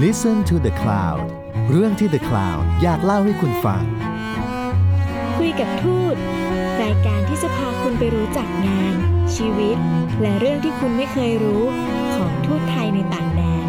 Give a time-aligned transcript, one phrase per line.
[0.00, 1.22] Listen to the Cloud
[1.70, 3.82] เรื่องที่ The Cloud อยากเล่าให้คุณฟัง
[5.38, 6.16] คุยกับทูต
[6.82, 8.94] รายการที่จะพาคุณไปรู้จักงาน
[9.36, 9.76] ชีวิต
[10.22, 11.62] และเรื่องที่คุณไม่เคยรู้
[12.16, 13.66] ของทูตไทยในต่างแดน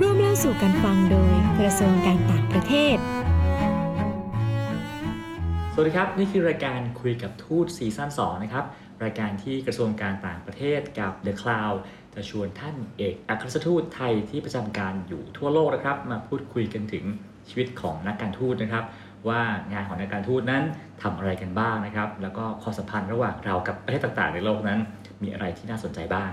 [0.00, 2.96] ร่วมเล่าสู่กันฟังโดยกระทรวงการต่างประเทศ
[5.72, 8.64] สวัสดีครับ นี่คือรายการคุยกับทูตซีซั่น2นะครับ
[9.04, 11.78] รายการที่กระทรวงการต่างประเทศกับ The Cloud
[12.18, 17.04] จะชวนท่านเอกอัครราชทูตไทยที่ประจำการอยู่ทั่วโลกนะครับ มาพูดคุยกันถึง
[17.48, 18.84] ชีวิตของนักการทูตนะครับ
[19.28, 19.40] ว่า
[19.72, 20.62] งานของนักการทูตนั้น
[21.02, 24.78] ทำอะไรกันบ้างนะครับ แล้วก็ความสัมพันธ์ระหว่างเรากับประเทศต่างๆ ในโลกนั้น
[25.22, 26.30] มีอะไรที่น่าสนใจบ้าง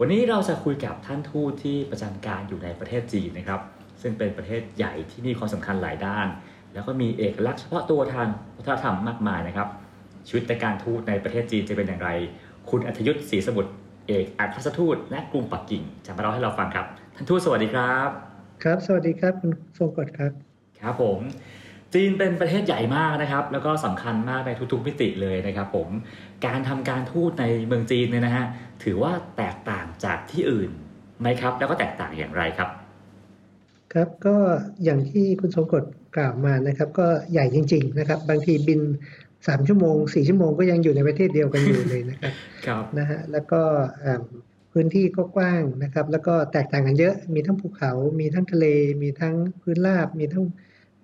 [0.00, 3.60] วันนี้เราจะคุยกับท่านทูตที่ประจำการอยู่ในประเทศจีนนะครับ
[4.02, 6.26] ซึ่งเป็นประเทศใหญ่ที่มีความสำคัญหลายด้าน
[6.74, 9.68] แล้วก็มีเอกลักษณ์เฉพาะตัวทางวัฒนธรรมมากมายนะครับ
[10.28, 12.10] ชีวิตในการทูตในประเทศจีนจะเป็นอย่างไร
[12.70, 13.70] คุณอัธยุทธ์ศรีสมุทร
[14.08, 18.08] เอกอัครราชทูตณกรุงปักกิ่งจะมาเล่าให้เราฟังครับ ท่านทูตสวัสดีครับ
[18.64, 20.32] ครับ สวัสดีครับคุณทรงกฎครับ
[20.80, 21.20] ครับผม
[21.94, 25.88] จีนเป็นประเทศใหญ่มากนะครับ แล้วก็สำคัญมากในทุกๆมิติเลยนะครับผม
[26.46, 28.46] การทำการทูตในเมืองจีนเนี่ยนะฮะ
[28.84, 30.70] ถือว่าแตกต่างจากที่อื่น
[31.20, 32.68] ไหมครับ แล้วก็แตกต่างอย่างไรครับ
[33.92, 34.36] ครับก็
[34.84, 35.84] อย่างที่คุณทรงกฎ
[36.16, 38.80] กล่าวมานะครับ ก็ใหญ่จริง ๆ นะครับ บางทีบิน
[39.48, 42.32] สามชั่วโมงสี่ชั่วโมงก็ยังอยู่ในประเทศเดียวกันอยู่เลยนะครับ
[42.66, 43.60] ครับนะฮะแล้วก็
[44.04, 44.22] อ่า
[44.72, 48.66] พื้นที่ก็กว้างนะครับ แล้วก็แตกต่างกันเยอะ มีทั้งภูเขา มีทั้งทะเล
[49.02, 50.44] มีทั้งพื้นราบ มีทั้ง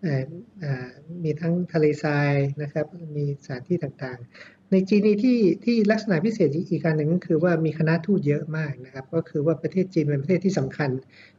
[0.03, 0.25] เอ่อ
[0.63, 0.89] อ่า
[1.25, 10.91] มีทั้งทะเลทรายนะครับ มีสถานที่ต่างๆ ในจีนนี่ที่ที่ลักษณะพิเศษอีกการหนึ่งก็คือว่ามีคณะทูตเยอะมากนะครับ ก็คือว่าประเทศจีนเป็นประเทศที่สำคัญ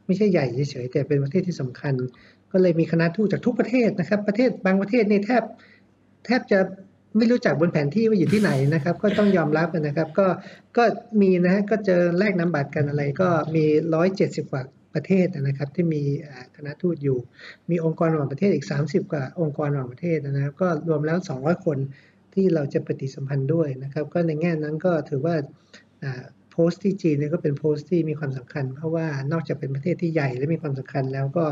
[0.06, 1.94] ไม่ใช่ใหญ่เฉยๆแต่เป็นประเทศที่สำคัญ
[2.52, 5.42] ก็เลยมีคณะทูตจากทุกประเทศนะครับ ประเทศบางประเทศนี่แทบ
[6.26, 6.58] แทบจะ
[7.16, 10.26] ไม่รู้จักบนแผนที่ว่าอยู่ที่ไหนนะครับ ก็ต้องยอมรับนะครับ ก็
[10.76, 10.84] ก็
[11.20, 14.62] มีนะฮะก็เจอแลกนามบัตรกันอะไร ก็มีร้อยเจ็ดสิบกว่า
[14.94, 16.02] ประเทศนะครับ ที่มี
[16.56, 17.18] คณะทูตอยู่
[17.70, 21.78] มีองค์กรระหว่างประเทศอีก 30 กว่าองค์กรระหว่างประเทศนะครับ ก็รวมแล้ว 200 คน
[22.34, 25.34] ที่เราจะปฏิสัมพันธ์ด้วยนะครับ ก็ในแง่นั้นก็ถือว่า
[26.50, 31.44] โพสต์ที่จีนเนี่ยก็เป็นโพสต์ที่มีความสำคัญ เพราะว่านอกจากเป็นประเทศที่ใหญ่และมีความสำคัญแล้วก็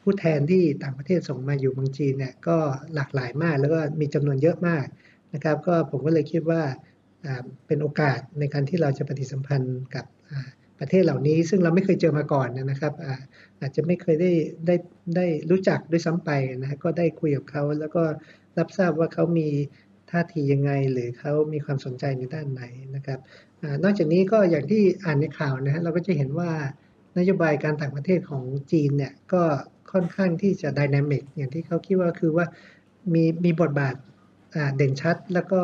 [0.00, 2.56] ผู้แทนที่ต่างประเทศส่งมาอยู่เมืองจีนเนี่ยก็
[2.94, 4.86] หลากหลายมากแล้วก็มีจำนวนเยอะมาก
[5.34, 6.62] นะครับ ก็ผมก็เลยคิดว่า
[7.66, 10.04] เป็นโอกาสในการที่เราจะปฏิสัมพันธ์กับ
[10.80, 12.92] ประเทศเหล่านี้ ซึ่งเราไม่เคยเจอมาก่อนนะครับ
[13.60, 14.32] อาจจะไม่เคยได้
[14.66, 14.74] ได้
[15.16, 18.04] ได้รู้จักด้วยซ้ำไปนะก็ได้คุยกับเขาแล้วก็
[18.58, 19.48] รับทราบว่าเขามี
[20.10, 22.62] ท่าทียังไงหรือเขามีความสนใจในด้านไหน
[22.94, 23.18] นะครับ
[23.62, 26.50] อนอกจากนี้ก็อย่างที่อ่านในข่าวนะฮะเราก็จะเห็นว่า
[27.18, 29.42] นโยบายการต่างประเทศของจีนเนี่ยก็
[29.92, 32.46] ค่อนข้างที่จะดินามิกอย่างที่เขาคิดว่าคือว่า
[33.14, 33.94] มีมีบทบาท
[34.54, 35.62] อ่าเด่นชัดแล้วก็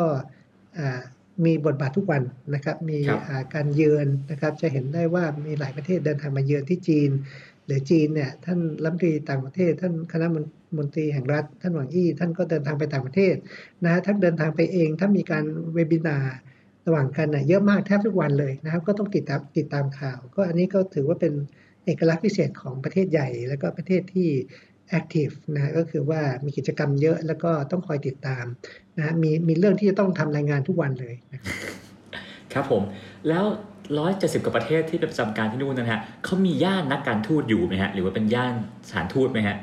[0.79, 1.01] อ่า
[1.45, 2.23] มีบทบาททุกวัน
[2.55, 7.11] นะครับมีครับอ่าการเยือนนะครับจะเห็นได้ว่ามีหลายประเทศเดินทางมาเยือนที่จีน
[7.67, 10.27] หรือจีนเนี่ยท่านรัฐมนตรีต่างประเทศ ท่านคณะ
[10.79, 13.35] มนตรีแห่งรัฐ ท่านหวังอี้ท่านก็เดินทางไปต่างประเทศ
[13.85, 15.45] นะฮะท่านเดินทางไปเองถ้ามีการ
[15.75, 16.37] เวบินาร์
[16.87, 21.33] ระหว่างกันน่ะเยอะมากแทบทุกวันเลยนะครับก็ต้องติดตามติดตามข่าว ก็อันนี้ก็ถือว่าเป็น
[21.87, 24.29] เอกลักษณ์พิเศษของประเทศใหญ่ แล้วก็ประเทศที่
[24.89, 28.45] แอคทีฟนะฮะก็คือว่ามีกิจกรรมเยอะแล้วก็ต้องคอยติดตาม
[28.97, 31.55] นะฮะมีมีเรื่องที่จะต้องทำรายงานทุกวันเลยนะครับ
[32.53, 32.83] ครับผม
[33.29, 33.45] แล้ว
[33.95, 38.55] 170กว่าประเทศที่ประจำการที่นู่นนะฮะเขามีย่านนักการทูตอยู่ไหมฮะ หรือว่าเป็นย่าน
[38.89, 39.57] สถานทูตไหมฮะ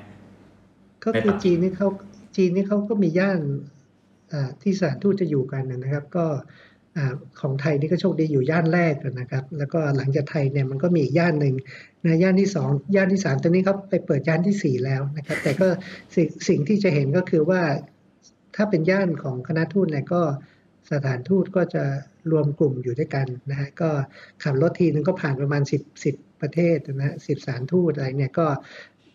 [1.04, 1.88] ก็ในคืปัอกกิ่งจีนนี่เขา
[2.36, 3.40] จีนนี่เขาก็มีย่าน
[4.34, 6.26] อ่าที่สถานทูตจะอยู่กันนะครับ ก็
[6.98, 7.00] อ
[7.40, 11.56] ของไทยนี่ก็โชคดีอยู่ย่านแรกนะครับ แล้วก็หลังจากไทยเนี่ยมันก็มีอีกย่านหนึ่ง
[12.06, 15.68] นะย่านที่สองย่านที่สามตอนนี้เขาไปเปิดย่านที่สี่แล้วนะครับ แต่ก็
[16.16, 17.62] สิ่งสิ่งที่จะเห็นก็คือว่า
[18.56, 20.22] ถ้าเป็นย่านของคณะทูตเนี่ยก็
[20.92, 21.84] สถานทูตก็จะ
[22.32, 23.90] รวมกลุ่มอยู่ด้วยกันนะฮะก็
[24.44, 28.48] ขับรถทีนึงก็ผ่านประมาณสิบสิบประเทศนะฮะสิบสานทูตอะไรเนี่ยก็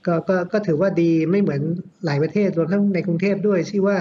[0.06, 1.62] ก็ก็ก็ถือว่าดีไม่เหมือน
[2.04, 3.98] หลายประเทศรวมทั้งในกรุงเทพด้วยที่ว่า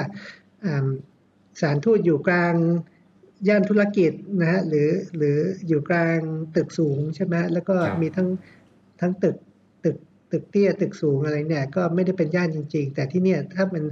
[1.61, 2.55] สารทูตอยู่กลาง
[3.47, 4.11] ย่านธุรกิจ
[4.41, 5.37] นะฮะหรือหรือ
[5.67, 6.19] อยู่กลาง
[6.55, 8.29] ตึกสูงใช่ไหมแล้วก็ครับมีทั้ง
[9.01, 9.35] ทั้งตึก
[9.83, 9.97] ตึก
[10.31, 13.83] ตึกเตี้ยตึกสูงอะไรเนี่ยก็ไม่ได้เป็นย่านจริง ๆ แต่ที่เนี่ยถ้าเป็น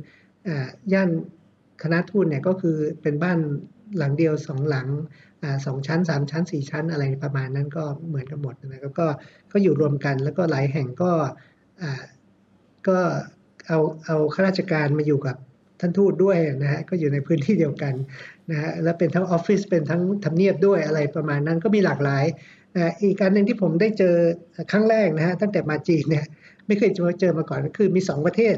[0.47, 1.09] อ่าย่าน
[1.83, 3.39] คณะทูตเนี่ยก็คือเป็นบ้าน
[3.97, 4.87] หลังเดียวสองหลัง
[5.43, 9.07] อ่าสองชั้นสามชั้นสี่ชั้นอะไรประมาณนั้นก็เหมือนกันหมดนะครับก็
[9.51, 11.11] ก็อยู่รวมกันแล้วก็หลายแห่งก็
[11.81, 12.01] อ่า
[12.87, 12.97] ก็
[13.67, 15.35] เอาเอาข้าราชการมาอยู่กับ
[15.79, 17.93] ท่านทูตด้วยนะฮะก็อยู่ในพื้นที่เดียวกัน
[18.51, 22.25] นะฮะแล้วเป็นทั้งออฟฟิศเป็นทั้งทำเนียบด้วยอะไรประมาณนั้นก็มีหลากหลาย
[22.75, 24.15] อ่าอีกการหนึ่งที่ผมได้เจอ
[24.71, 26.25] ครั้งแรกนะฮะตั้งแต่มาจีนเนี่ย
[26.67, 28.55] ไม่เคยเจอมาก่อนก็คือมีสองประเทศ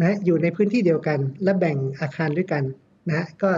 [0.00, 2.62] นะฮะอยู่ในพื้นที่เดียวกัน และแบ่งอาคารด้วยกัน
[3.08, 3.50] นะฮะก็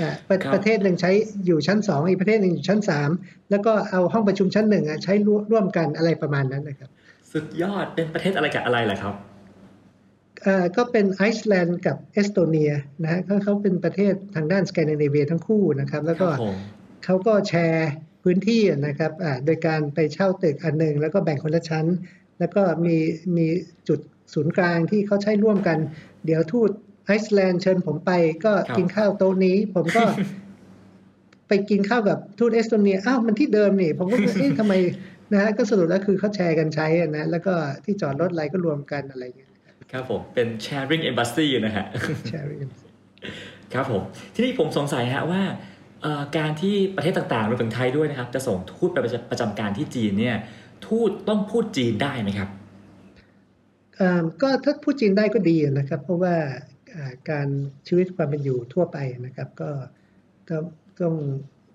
[0.00, 1.10] อ่าประครับประเทศหนึ่งใช้
[1.46, 3.10] อยู่ชั้นสองอีกประเทศหนึ่งอยู่ชั้นสาม
[3.50, 6.90] แล้วก็เอาห้องประชุมชั้นหนึ่งอะใช้ร่วมร่วมกันอะไรประมาณนั้นนะครับ
[7.32, 9.35] สุดยอดเป็นประเทศอะไรกับอะไรล่ะครับอ่า
[10.76, 12.72] ก็เป็นไอซ์แลนด์กับเอสโตเนีย
[13.02, 16.56] นะฮะเขาเขาเป็นประเทศทางด้านสแกนดิเนเวียทั้งคู่นะครับ แล้วก็ครับผม
[17.04, 17.90] เขาก็แชร์
[18.22, 21.86] พื้นที่นะครับอ่าโดยการไปเช่าตึกอันหนึ่งแล้วก็แบ่งคนละชั้น
[22.38, 22.96] แล้วก็มี
[23.36, 23.46] มี
[23.88, 24.00] จุด
[24.34, 25.78] ศูนย์กลางที่เขาใช้ร่วมกัน
[26.24, 26.70] เดี๋ยวทูต
[27.06, 28.12] ไอซ์แลนด์เชิญผมไป
[28.44, 30.04] ก็ครับกินข้าวโต๊ะนี้ ผมก็
[31.48, 34.74] ไปกินข้าวกับทูตเอสโตเนีย อ้าวมันที่เดิมนี่ ผมก็เอ๊ะทำไม
[35.32, 37.54] นะฮะก็สรุปแล้วคือเขาแชร์กันใช้อะนะ แล้วก็
[37.84, 39.52] ที่จอดรถอะไรก็รวมกันอะไรอย่างเงี้ย
[39.92, 41.86] ครับผมเป็น sharing embassy นะฮะ
[42.28, 42.70] แชร์กัน
[43.74, 44.02] ครับผม
[44.34, 45.42] ที่นี่ผมสงสัยฮะว่า
[46.02, 50.36] เอ่อการที่ประเทศต่างๆรวมถึงไทยด้วยนะครับ จะส่งทูตไปประจำประจำการที่จีนเนี่ย
[50.86, 52.48] ทูตต้องพูดจีนได้ไหมครับ
[53.98, 56.34] อ่าก็ถ้าพูดจีนได้ก็ดีนะครับ เพราะว่า
[56.94, 57.48] อ่าการ
[57.86, 59.70] ชีวิตความเป็นอยู่ทั่วไปนะครับ ก็
[60.48, 60.64] ต้อง
[61.00, 61.14] ต้อง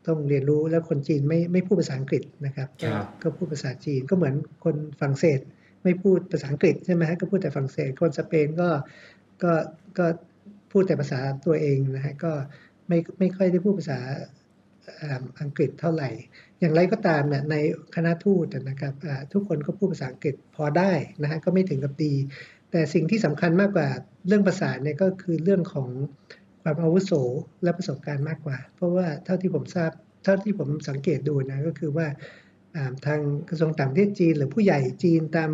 [0.08, 5.40] ต้องเรียนรู้แล้วคนจีนไม่ไม่พูดภาษาอังกฤษนะครับครัก็บก็พูดภาษาจีนก็เหมือนคนฝรั่งเศส
[5.84, 8.70] ไม่พูดภาษาอังกฤษใช่ไหมฮะก็พูดแต่ฝรั่งเศสคนสเปนก็
[9.44, 9.52] ก็
[9.98, 10.06] ก็
[10.72, 12.32] พูดแต่ภาษาตัวเองนะฮะก็
[12.88, 14.00] ไม่ไม่ค่อยได้พูดภาษา
[15.42, 16.10] อังกฤษเท่าไหร่
[16.60, 17.56] อย่างไรก็ตามเนี่ยใน
[17.96, 18.94] คณะทูตนะครับ
[19.34, 20.92] ทุกคนก็พูดภาษาอังกฤษพอได้
[21.22, 22.14] นะฮะก็ไม่ถึงกับดี
[22.72, 23.88] แต่สิ่งที่สำคัญมากกว่า
[24.28, 25.90] เรื่องภาษาเนี่ยก็คือเรื่องของ
[26.62, 27.12] ความอาวุโส
[27.64, 29.92] และประสบการณ์มากกว่า เพราะว่าเท่าที่ผมทราบ
[30.24, 32.08] เท่าที่ผมสังเกตดูนะก็คือว่า
[33.06, 33.20] ทาง
[33.50, 35.52] กระทรวงต่างประเทศจีน หรือผู้ใหญ่จีนตาม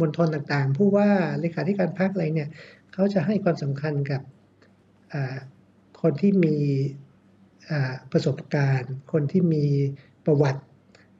[0.00, 1.08] มณฑลต่างๆ ผู้ว่า
[1.40, 2.50] เลขาธิการพรรคอะไรเนี่ย
[2.92, 4.22] เขาจะให้ความสำคัญกับ
[5.12, 5.36] อ่า
[6.02, 6.56] คนที่มี
[7.70, 9.64] อ่าประสบการณ์ คนที่มี
[10.26, 10.62] ประวัติ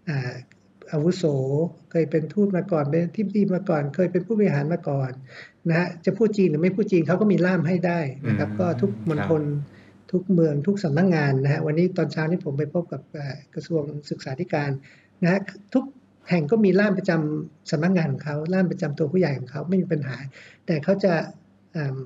[0.08, 0.32] อ่า
[0.92, 1.24] อาวุโส
[1.90, 5.10] เคยเป็นทูตมาก่อน เป็นทิพดีมาก่อน เคยเป็นผู้บริหารมาก่อน
[5.68, 9.42] นะฮะจะพูดจีนหรือไม่พูดจีนเขาก็มีล่ามให้ได้นะครับอืมก็ทุกมณฑล
[10.12, 14.70] ทุกเมืองทุกสำนักงานนะฮะวันนี้ตอนเช้านี้ผมไปพบกับเอ่อกระทรวงศึกษาธิการ
[15.22, 15.40] นะฮะ
[15.74, 15.84] ทุก
[16.30, 20.16] แห่งก็มีล่ามประจำสำนักงานของเขาล่ามประจำตัวผู้ใหญ่ของเขาไม่มีปัญหา
[20.66, 21.96] แต่เขาจะา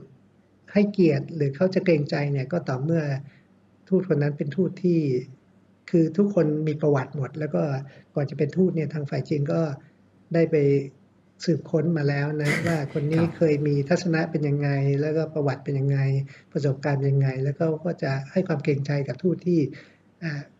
[0.73, 3.03] ให้เกียรติหรือเขาจะเกรงใจเนี่ยก็ต่อเมื่อ
[3.89, 5.01] ทูตคนนั้นเป็นทูตที่
[5.91, 7.63] คือทุกคนมีประวัติหมด แล้วก็
[8.15, 9.61] ก่อนจะเป็นทูตเนี่ยทางฝ่ายจีนก็
[10.35, 10.57] ได้ไป
[11.45, 14.69] สืบค้นมาแล้วนะว่าคนนี้เคยมีทัศนะเป็นยังไง
[15.01, 15.99] แล้วก็ประวัติเป็นยังไง
[16.53, 19.61] ประสบการณ์เป็นยังไง แล้วก็ก็จะให้ความเกรงใจกับทูตที่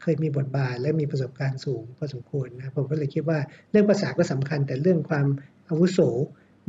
[0.03, 3.39] เคยมีบทบาทและมีประสบการณ์สูงพอสมควรนะผมก็เลยคิดว่า
[3.71, 5.27] เรื่องภาษาก็สำคัญแต่เรื่องความ
[5.69, 5.99] อาวุโส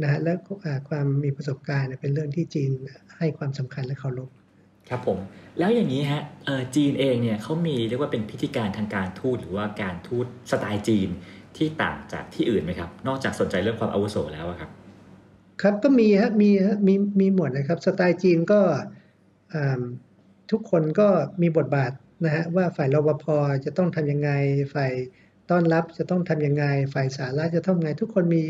[0.01, 0.34] นะฮะและ
[0.66, 2.72] อ่าความมีประสบการณ์เนี่ยเป็นเรื่องที่จีน
[3.18, 4.30] ให้ความสำคัญและเคารพ
[4.90, 5.18] ครับผม
[5.60, 11.10] แล้วอย่างนี้ฮะเอ่อจีนเองเนี่ยเขามีเรียกว่าเป็นพิธีการทางการทูตหรือว่าการทูตสไตล์จีน
[11.57, 14.69] ที่ต่างจากที่อื่นไหมครับ นอกจากสนใจเรื่องความอาวุโสแล้วอะครับ
[15.62, 18.60] ครับก็มีฮะมีฮะมีมีหมดนะครับ สไตล์จีนก็
[19.54, 19.81] อ่า
[20.51, 21.07] ทุกคนก็
[21.42, 21.92] มีบทบาท
[22.23, 23.25] นะฮะว่าฝ่ายรปภ
[23.65, 24.31] จะต้องทำยังไง
[24.73, 24.91] ฝ่าย
[25.49, 28.43] ต้อนรับจะต้องทำยังไง ฝ่ายสาระจะต้องไง ทุกคนมี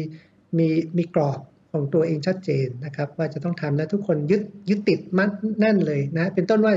[0.58, 0.68] มี
[0.98, 1.40] มีกรอบ
[1.72, 5.30] ของตัวเองชัดเจนนะครับ ว่าจะต้องทำและทุกคนยึดยึดติดมั่น
[5.60, 6.74] แน่นเลยนะ เป็นต้นว่า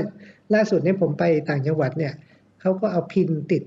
[0.53, 2.13] ล่าสุดเนี่ยผมไปต่างจังหวัดเนี่ย
[2.61, 3.63] เขาก็เอาพินติด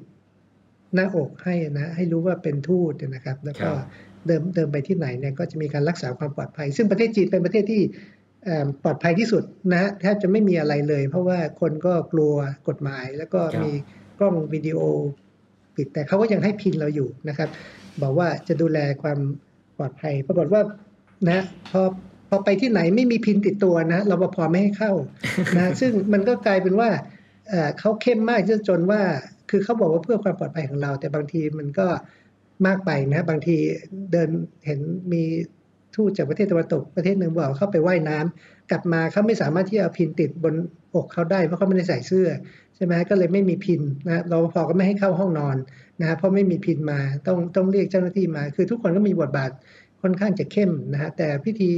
[0.95, 3.77] หน้าอกให้นะ ให้รู้ว่าเป็นทูตนะครับ แล้วก็ครับ
[4.27, 8.20] เดิมเดิมไปที่ไหนเนี่ยก็จะมีการรักษาความปลอดภัย ซึ่งประเทศจีนเป็นประเทศที่เอ่อ
[8.83, 9.43] ปลอดภัยที่สุด
[9.73, 12.35] นะฮะแทบจะไม่มีอะไรเลย เพราะว่าคนก็กลัว
[12.69, 13.73] กฎหมาย แล้วก็ครับมี
[14.19, 14.79] กล้องวิดีโอ
[15.77, 17.49] ปิดแต่เขาก็ยังให้พินเราอยู่นะครับ
[18.03, 19.19] บอกว่าจะดูแลความ
[19.77, 20.63] ปลอดภัย ปรากฏว่า
[21.29, 21.83] นะพอ
[22.29, 24.93] พอไปที่ไหนไม่มีพินติดตัวนะรปภไม่ให้เข้า
[25.57, 26.91] นะซึ่งมันก็กลายเป็นว่า
[27.49, 29.03] เอ่อเขาเข้มมากจนว่า
[29.51, 31.87] คือเขาบอกว่าเพื่อความปลอดภัยของเรา แต่บางทีมันก็
[32.67, 33.57] มากไปนะ บางที
[34.13, 34.31] เดิน
[34.67, 34.81] เห็น
[35.13, 35.23] มี
[35.97, 40.55] ทูตจากประเทศตะวันตกประเทศหนึ่งบอกเข้าไปว่ายน้ำกลับมาเขาไม่สามารถที่จะเอาพินติดบน
[40.95, 42.29] อกเขาได้เพราะเขาไม่ได้ใส่เสื้อ
[42.77, 45.57] ใช่ไหมก็เลยไม่มีพินนะรปภก็ไม่ให้เข้าห้องนอน
[46.01, 49.51] นะฮะเพราะไม่มีพินมาต้องต้องเรียกเจ้าหน้าที่มา คือทุกคนก็มีบทบาท
[50.03, 51.71] ค่อนข้างจะเข้มนะฮะแต่พิธี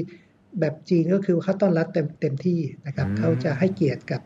[0.61, 4.21] แบบจีนก็คือเขาต้อนรับเต็มเต็มที่นะครับอืมเขาจะให้เกียรติกับ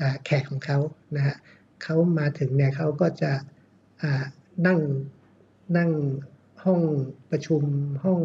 [0.00, 0.78] อ่าแขกของเขา
[1.16, 1.36] นะฮะ
[1.82, 3.32] เขามาถึงเนี่ยเขาก็จะ
[4.02, 4.24] อ่า
[4.66, 4.78] นั่ง
[5.76, 5.90] นั่ง
[6.66, 6.80] ห้อง
[7.30, 7.62] ประชุม
[8.04, 8.20] ห้อง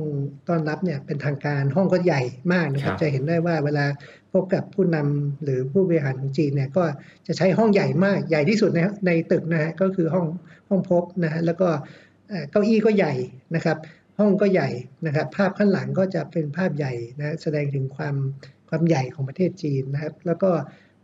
[0.48, 2.22] ต้อนรับเนี่ยเป็นทางการห้องก็ใหญ่
[2.54, 3.86] มากนะครับครับจะเห็นได้ว่าเวลา
[4.34, 6.84] พบกับผู้นำหรือผู้บริหารของจีนเนี่ยก็
[7.28, 10.28] จะใช้ห้องใหญ่มากใหญ่ที่สุดในในตึกนะฮะก็คือห้อง
[10.70, 11.70] ห้องพบนะฮะแล้วก็
[12.30, 13.14] เอ่อเก้าอี้ก็ใหญ่
[13.56, 13.78] นะครับ
[14.20, 14.70] ห้องก็ใหญ่
[15.06, 18.16] นะครับ ภาพข้างหลังก็จะเป็นภาพใหญ่นะแสดงถึงความ
[18.70, 20.50] ความใหญ่ของประเทศจีนนะครับ แล้วก็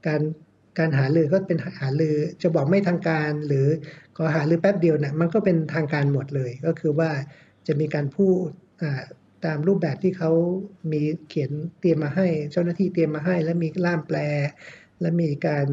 [0.07, 0.21] การ
[0.79, 3.67] การหารือก็เป็นหารือจะบอกไม่ทางการ หรือ
[4.15, 7.09] ขอหารือแป๊บเดียวนะมันก็เป็นทางการหมดเลย ก็คือว่า
[7.67, 8.47] จะมีการพูด
[9.45, 10.31] ตามรูปแบบที่เขา
[10.91, 14.17] มีเขียนเตรียมมาให้ เจ้าหน้าที่เตรียมมาให้ และมีล่ามแปล
[15.01, 15.67] และมีการ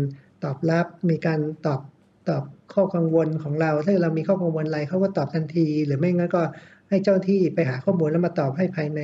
[0.45, 1.81] ตอบรับ มีการตอบ
[2.29, 6.43] ตอบข้อกังวลของเรา ถ้าเรามีข้อกังวลอะไรเขาก็ตอบทันที หรือไม่งั้นก็
[6.89, 9.01] ให้เจ้าหน้าที่ไปหาข้อมูลแล้วมาตอบให้ภายใน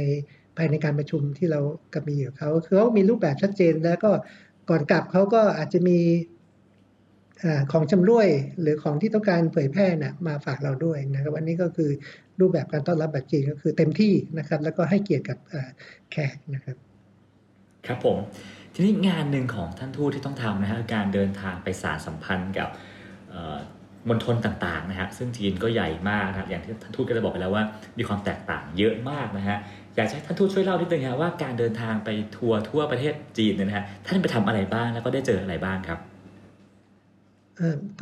[0.56, 1.60] ภายในการประชุมที่เรา
[1.92, 4.10] กับมีอยู่เขาคือเขามีรูปแบบชัดเจนแล้วก็
[4.70, 5.99] ก่อนกลับเขาก็อาจจะมี
[7.44, 8.28] อของชำร่วย
[8.61, 11.90] หรือของที่ต้องการเผยแพร่นะมาฝากเราด้วยนะครับวันนี้ก็คือ
[12.40, 15.38] รูปแบบการต้อนรับแบบจีนก็คือเต็มที่นะครับ แล้วก็ให้เกียรติกับ
[16.11, 16.76] แขกนะครับ
[17.87, 18.16] ครับผม
[18.75, 22.68] ทีนี้งานหนึ่งของท่านทูตที่ต้องทำนะฮะการเดินทางไปสารสัมพันธ์กับ
[24.08, 27.64] มณฑลต่างๆนะฮะซึ่งจีนก็ใหญ่มากนะครับอย่างที่ท่านทูตก็ได้บอกไปแล้วว่า
[27.99, 29.58] มีความแตกต่างเยอะมากนะฮะ
[29.96, 35.98] อยากให้ท่านทูตช่วยเล่านิดนึงครับว่าการเดินทางไปทัวร์ทั่วประเทศจีนเนี่ยนะฮะท่านไปทำอะไรบ้างแล้วก็ได้เจออะไรบ้างครับ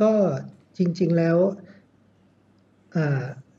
[0.01, 0.11] ก็
[0.77, 1.37] จริง ๆแล้ว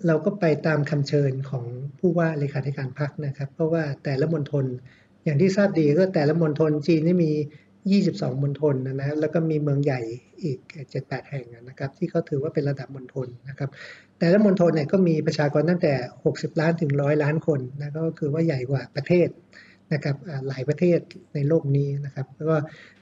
[0.06, 1.64] เราก็ไปตามคำเชิญของ
[1.98, 4.64] ผู้ว่าเลขาธิการพรรคนะครับ เพราะว่าแต่ละมณฑล
[5.24, 7.32] อย่างที่ทราบดีก็แต่ละมณฑลจีนนี่มี
[7.94, 10.00] 22มณฑลนะนะแล้วก็มีเมืองใหญ่
[10.42, 10.58] อีก
[10.94, 13.70] 7-8 แห่งนะครับที่เขาถือว่าเป็นระดับมณฑลนะครับ
[14.18, 15.94] แต่ละมณฑลเนี่ยก็มีประชากรตั้งแต่
[16.26, 19.28] 60 ล้านถึง 100 ล้านคนนะก็คือว่าใหญ่กว่าประเทศ
[19.92, 20.16] นะครับ
[20.48, 20.98] หลายประเทศ
[21.34, 22.56] ในโลกนี้นะครับแล้วก็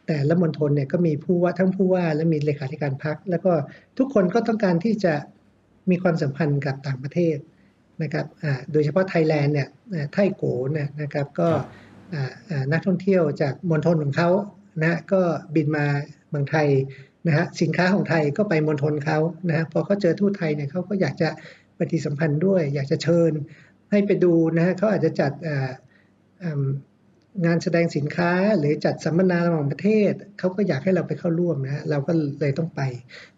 [0.06, 3.52] แต่ละมณฑลเนี่ยก็มีผู้ว่าทั้งผู้ว่าและมีเลขาธิการพรรคแล้วก็
[3.98, 5.14] ทุกคนก็ต้องการที่จะ
[5.90, 7.36] มีความสัมพันธ์กับต่างประเทศ
[8.02, 8.26] นะครับ
[8.72, 9.68] โดยเฉพาะไทยแลนด์เนี่ย
[10.12, 11.48] ไทโกเนี่ยนะครับก็
[12.72, 14.30] นักท่องเที่ยวจากมณฑลของเขา
[14.82, 15.20] นะก็
[15.54, 15.86] บินมา
[16.30, 16.68] เมืองไทย
[17.26, 21.28] นะฮะสินค้าของไทยก็ไปมณฑลเขานะฮะพอเขาเจอทูตไทยเนี่ยเขาก็อยากจะ
[21.78, 23.32] ปฏิสัมพันธ์ด้วย อยากจะเชิญ
[23.90, 25.32] ให้ไปดูนะฮะเขาอาจจะจัด
[27.44, 32.80] งานแสดงสินค้าหรือจัดสัมมนาระหว่างประเทศ เขาก็อยากให้เราไปเข้าร่วมนะฮะเราก็เลยต้องไป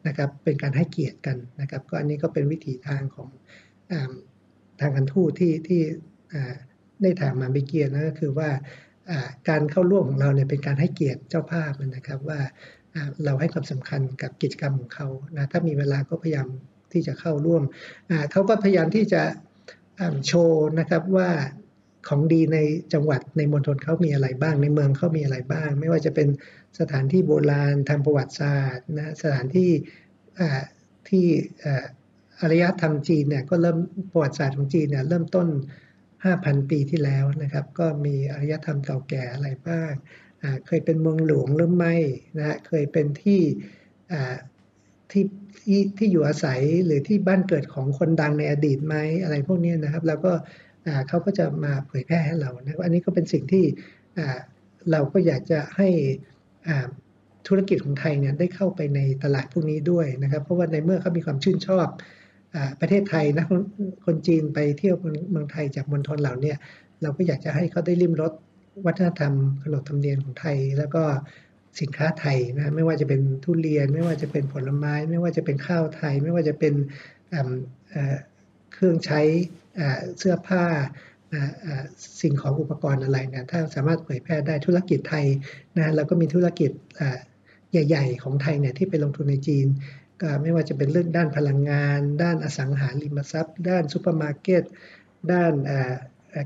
[0.07, 3.29] นะครับเป็นการให้เกียรติกันนะครับ ก็อันนี้ก็เป็นวิถีทางของ
[3.91, 3.93] อ
[4.81, 5.81] ทางการทูตที่ที่
[7.03, 8.49] ได้ถามมาเมื่อกี้นะก็คือว่า
[9.49, 12.41] การเข้าร่วมของเราเนี่ยเป็นการให้เกียรติเจ้าภาพนะครับว่า
[13.25, 16.49] เราให้ความสำคัญกับกิจกรรมของเขานะถ้ามีเวลาก็พยายาม
[16.93, 17.63] ที่จะเข้าร่วม
[18.33, 19.23] เขาก็พยายามที่จะ
[20.27, 21.31] โชว์นะครับว่า
[22.09, 22.59] ของดีใน
[22.93, 26.29] จังหวัดในมณฑลเขามีอะไรบ้าง ในเมืองเขามีอะไรบ้าง ไม่ว่าจะเป็น
[26.81, 29.71] สถานที่โบราณทางประวัติศาสตร์นะสถานที่
[31.09, 31.25] ที่
[32.41, 33.79] อารยธรรมจีนเนี่ยก็เริ่ม
[34.11, 35.47] ประวัติศาสตร์ของจีนเนี่ยเริ่มต้น
[36.25, 39.93] 5,000 ปีที่แล้วนะครับ ก็มีอารยธรรมเก่าแก่อะไรบ้าง
[40.67, 41.97] เคยเป็นเมืองหลวงหรือไม่
[42.39, 43.41] นะเคยเป็นที่
[45.11, 45.25] ที่
[45.59, 50.33] ที่ที่อยู่อาศัยหรือที่บ้านเกิดของคนดังในอดีตไหมอะไรพวกนี้นะครับ แล้วก็
[51.09, 53.65] เขาก็จะมาเผยแพร่ให้เรานะครับอันนี้ก็เป็นสิ่งที่
[54.91, 55.89] เราก็อยากจะให้
[57.47, 61.89] ธุรกิจของไทยเนี่ยได้เข้าไปในตลาดพวกนี้ด้วยนะครับ เพราะว่าในเมื่อเขามีความชื่นชอบ
[62.81, 63.63] ประเทศไทยนะคน
[64.07, 64.97] คนจีนไปเที่ยว
[65.31, 66.55] เมืองไทยจากมณฑลเหล่านี้
[67.03, 68.33] เราก็อยากจะให้เขาได้ริมรส
[68.87, 69.33] วัฒนธรรม
[69.63, 71.03] ขนบธรรมเนียมของไทย แล้วก็
[71.81, 76.75] สินค้าไทยนะไม่ว่าจะเป็นทุเรียน ไม่ว่าจะเป็นผลไม้ ไม่ว่าจะเป็นข้าวไทย ไม่ว่าจะเป็น
[77.31, 79.21] เเครื่องใช้
[80.19, 80.65] เสื้อผ้า
[82.21, 85.27] สิ่งของอุปกรณ์อะไรเนี่ยถ้าสามารถเผยแพร่ได้ธุรกิจไทย
[85.79, 86.71] นะแล้วก็มีธุรกิจ
[87.73, 89.67] ใหญ่ ๆ ของไทยเนี่ยที่ไปลงทุนในจีน
[90.43, 94.63] ไม่ว่าจะเป็นเรื่องด้านพลังงาน ด้านอสังหาริมทรัพย์ ด้านซูเปอร์มาร์เก็ต
[95.33, 95.53] ด้าน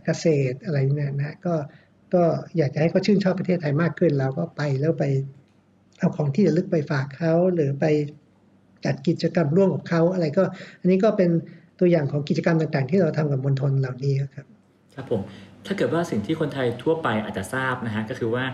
[0.04, 1.54] เกษตรอะไรเนี่ยนะก็
[2.14, 2.22] ก็
[2.56, 5.04] อยากจะให้เขาชื่นชอบประเทศไทยมากขึ้นเราก็ไปแล้วไป
[5.98, 7.84] เอาของที่ระลึกไปฝากเขาหรือไป
[8.84, 10.42] จัดกิจกรรมร่วมกับเขาอะไรก็
[10.80, 11.30] อันนี้ก็เป็น
[11.78, 14.46] ตัวอย่างของกิจกรรมต่างๆ ที่เราทำกับมณฑลเหล่านี้ครับ
[14.94, 15.20] ครับผม
[15.66, 18.44] ถ้าเกิดว่าสิ่งที่คนไทยทั่วไปอาจจะทราบนะฮะก็คือว่า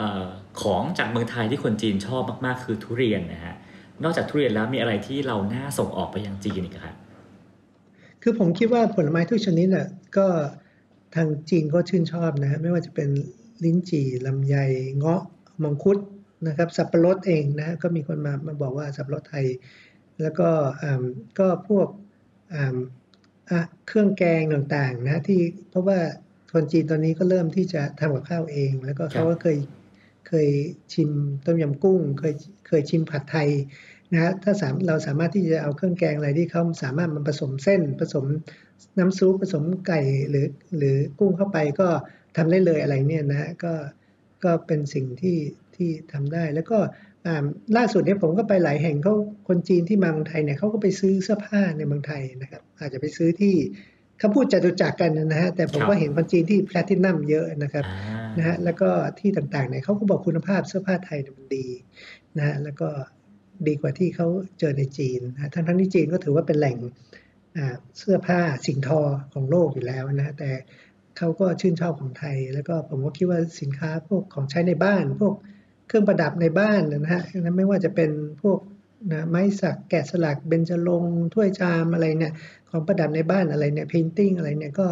[0.00, 0.24] ออ
[0.62, 3.54] ของจากเมืองไทยที่คนจีนชอบมากๆ คือทุเรียนนะฮะ
[4.02, 6.96] นอกจากทุเรียนแล้วมีอะไรที่เราน่าส่งออกไปยังจีนอีกครับ
[8.22, 10.26] คือผมคิดว่าผลไม้ทุกชนิดน่ะก็
[11.14, 13.08] ทางจีนก็ชื่นชอบนะฮะไม่ว่าจะเป็น
[13.64, 14.56] ลิ้นจี่ลำไย
[14.98, 15.22] เงาะ
[15.62, 15.98] มังคุด
[16.48, 19.46] นะครับ สับปะรดเองนะก็มีคนมามาบอกว่าสับปะรดไทย
[20.22, 20.48] แล้วก็
[21.38, 21.88] ก็พวก
[23.86, 25.98] เครื่องแกงต่างๆนะที่เพราะว่า
[26.52, 29.56] คนจีนตอนนี้ก็เริ่มที่จะทำกับข้าวเอง แล้วก็เขาก็เคย
[30.28, 30.48] เคย
[30.92, 31.10] ชิม
[31.46, 32.34] ต้มยำกุ้ง เคย
[32.68, 33.48] เคยชิมผัดไทย
[34.12, 38.24] นะถ้าสามเราสามารถที่จะเอาเครื่องแกงอะไรที่เขาสามารถมันผสมเส้น ผสม
[38.98, 40.00] น้ำซุปผสมไก่
[40.30, 41.88] หรือหรือกุ้งเข้าไปก็
[42.36, 43.72] ทำได้เลยอะไรเนี่ยนะก็
[44.44, 45.38] ก็เป็นสิ่งที่
[45.76, 46.78] ที่ทำได้ แล้วก็
[47.76, 49.14] ล่าสุดเนี่ยผมก็ไปหลายแห่งเขา
[49.48, 53.54] คนจีนที่มาเมืองไทยเนี่ยเขาก็ไปซื้อเสื้อผ้าในเมืองไทยนะครับ อาจจะไปซื้อที่
[54.18, 61.66] เขาพูดจตุจักรกันนะฮะแต่ผมก็เห็นคนจีนที่แพลตินัมเยอะนะครับอ่านะฮะแล้วก็ที่ต่างๆเนี่ยเขาก็บอกคุณภาพเสื้อผ้าไทยเนี่ยมันดี
[62.38, 62.88] นะฮะแล้วก็
[63.66, 64.26] ดีกว่าที่เขา
[64.58, 66.76] เจอในจีนนะทั้งทั้งๆที่จีนก็ถือว่าเป็นแหล่ง
[67.56, 69.00] อ่าเสื้อผ้าสิ่งทอ
[69.34, 70.50] ของโลกอยู่แล้วนะฮะแต่
[71.18, 75.34] เขาก็ชื่นชอบของไทย แล้วก็ผมก็คิดว่าสินค้าพวกของใช้ในบ้าน พวก
[75.86, 77.22] เครื่องประดับในบ้านนะฮะ
[77.56, 78.10] ไม่ว่าจะเป็น
[78.42, 78.58] พวก
[79.12, 82.32] นะไม้สักแกะสลักเบญจรงค์ถ้วยชามอะไรเนี่ย
[82.72, 84.88] ของประดับในบ้านอะไรเนี่ย painting อะไรเนี่ยก็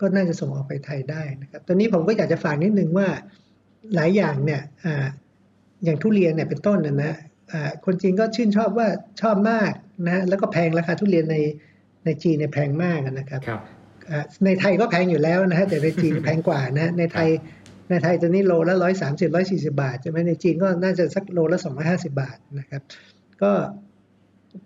[0.00, 3.08] ก็น่าจะส่งออกไปไทยได้นะครับตอนนี้ผมก็อยากจะฝากนิดนึงว่า
[3.94, 5.06] หลายอย่างเนี่ยอ่า
[5.84, 7.12] อย่างทุเรียนเนี่ยเป็นต้นนะนะ
[7.52, 8.88] อ่าคนจีนก็ชื่นชอบว่า
[9.20, 9.72] ชอบมาก
[10.08, 11.36] นะแล้วก็แพงราคาทุเรียนใน
[12.04, 13.60] ในจีนเนี่ยแพงมากนะครับครับ
[14.10, 17.28] อ่าในไทยก็แพงอยู่แล้วนะฮะแต่ในจีนแพงกว่านะในไทย
[17.90, 22.82] ในไทยตอนนี้โลละร้อยสามสิบร้อยสี่สิบาทใช่ไหมในจีนก็น่าจะสักโลละสองร้อยห้าสิบาทนะครับ
[23.42, 23.52] ก็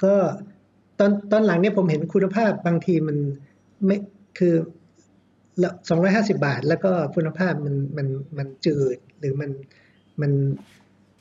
[0.04, 0.16] ก็
[0.98, 3.16] ตอนตอนหลังเนี่ยผมเห็นคุณภาพบางทีมัน
[3.86, 3.96] ไม่
[4.38, 4.54] คือ
[5.88, 8.06] สองร้อยห้าสิบาท แล้วก็คุณภาพมันมัน
[8.38, 9.50] มันจืดหรือมัน
[10.20, 10.32] มัน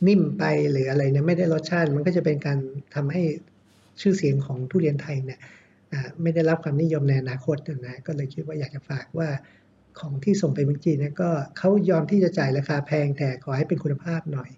[0.07, 2.59] นิ่มไปหรืออะไรเนี่ยไม่ได้รสชาติ มันก็จะเป็นการ
[2.95, 3.23] ทำให้
[4.01, 5.39] ชื่อเสียงของทุเรียนไทยเนี่ย
[5.91, 9.29] อ่าไม่ได้รับความนิยมในอนาคตนะก็เลยคิดว่าอยากจะฝากว่า
[9.99, 14.49] ของที่ส่งไปเมืองจีนเนี่ยก็เขายอมที่จะจ่ายราคาแพงแต่ขอให้เป็นคุณภาพหน่อย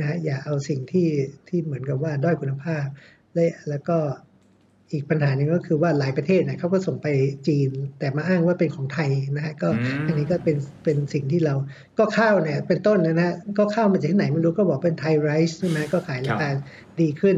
[0.00, 1.08] นะอย่าเอาสิ่งที่
[1.48, 2.86] ที่เหมือนกับว่าด้อยคุณภาพ
[3.34, 3.98] และแล้วก็
[4.92, 7.06] อีกปัญหาหนึ่งก็คือว่าหลายประเทศนะเขาก็ส่งไป
[7.48, 11.54] จีน แต่มาอ้างว่าเป็นของไทยนะฮะก็อืมอันนี้ก็เป็นเป็นสิ่งที่เรา
[11.98, 16.48] ก็ข้าวเนี่ยเป็นต้นนะฮะก็ข้าวมาจากที่ไหนไม่รู้ก็บอกเป็นไทยไรซ์ใช่ไหมก็ขายราคา
[17.00, 17.36] ดีขึ้น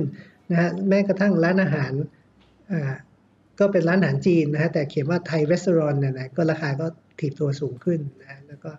[0.50, 1.92] นะฮะแม้กระทั่งร้านอาหาร
[2.72, 2.92] อ่า
[3.60, 6.86] ก็เป็นร้านอาหารจีนนะฮะแต่เขียนว่าไทยรีสอร์ทเนี่ยนะก็ราคาก็
[7.18, 8.70] ถีบตัวสูงขึ้นนะฮะแล้วก็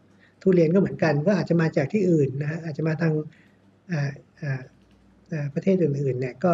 [0.42, 3.14] ทุเรียนก็เหมือนกันก็อาจจะมาจากที่อื่นนะฮะอาจจะมาทาง
[3.92, 4.12] อ่า
[4.42, 4.62] อ่า
[5.32, 6.54] อ่าประเทศอื่นๆเนี่ยก็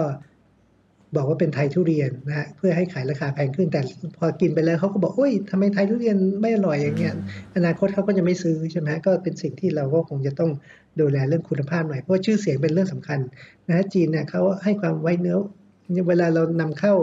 [1.15, 3.81] บอกว่าเป็นไทยทุเรียนนะฮะเพื่อให้ขายราคาแพงขึ้นแต่
[4.17, 7.13] พอกินไปแล้วเขาก็บอกโอ้ยทำไมไทยทุเรียนไม่อร่อยอย่างเงี้ย
[7.55, 10.51] อนาคตเขาก็จะไม่ซื้อใช่ไหมก็เป็นสิ่งที่เราก็คงจะต้อง
[10.99, 13.19] ดูแลเรื่องคุณภาพหน่อยเพราะชื่อเสียงเป็นเรื่องสำคัญ
[13.67, 15.37] นะฮะจีนเนี่ยเขาให้ความไว้เนื้อ
[16.09, 16.93] เวลาเรานำเข้า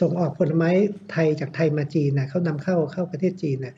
[0.00, 0.70] ส่งออกผลไม้
[1.12, 3.74] ไทยจากไทยมาจีนนะเขานำเข้าเข้าประเทศจีนเนี่ย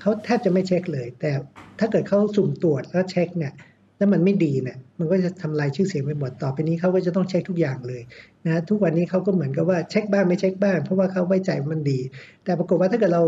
[0.00, 1.30] เขาแทบจะไม่เช็คเลย แต่
[1.78, 3.52] ถ้าเกิดเขาสุ่มตรวจแล้วเช็คเนี่ย
[3.96, 8.02] แล้วมันไม่ดีเนี่ยมันก็จะทำลายชื่อเสียงไปหมดต่อไปนี้เขาก็จะต้องเช็คทุกอย่างเลย
[8.46, 12.00] นะทุกวันนี้เขาก็เหมือนกับว่าเช็คบ้างไม่เช็คบ้าง เพราะว่าเขาไว้ใจมันดี
[12.44, 13.22] แต่ปรากฏว่าถ้าเกิดเรา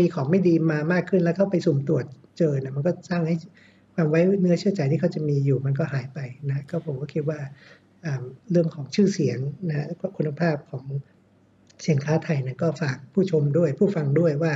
[0.00, 2.04] มีของไม่ดีมามากขึ้นแล้วเข้าไปสุ่มตรวจ
[2.38, 3.36] เจอเนี่ยมันก็สร้างให้
[3.94, 6.18] ความไว้เนื้อเชื่อใจที่เขาจะมีอยู่มันก็หายไป
[6.50, 7.38] นะก็ผมก็คิดว่า
[8.50, 10.84] เรื่องของชื่อเสียงนะคุณภาพของ
[11.88, 14.52] สินค้าไทยเนี่ยก็ฝากผู้ชมด้วยผู้ฟังด้วยว่า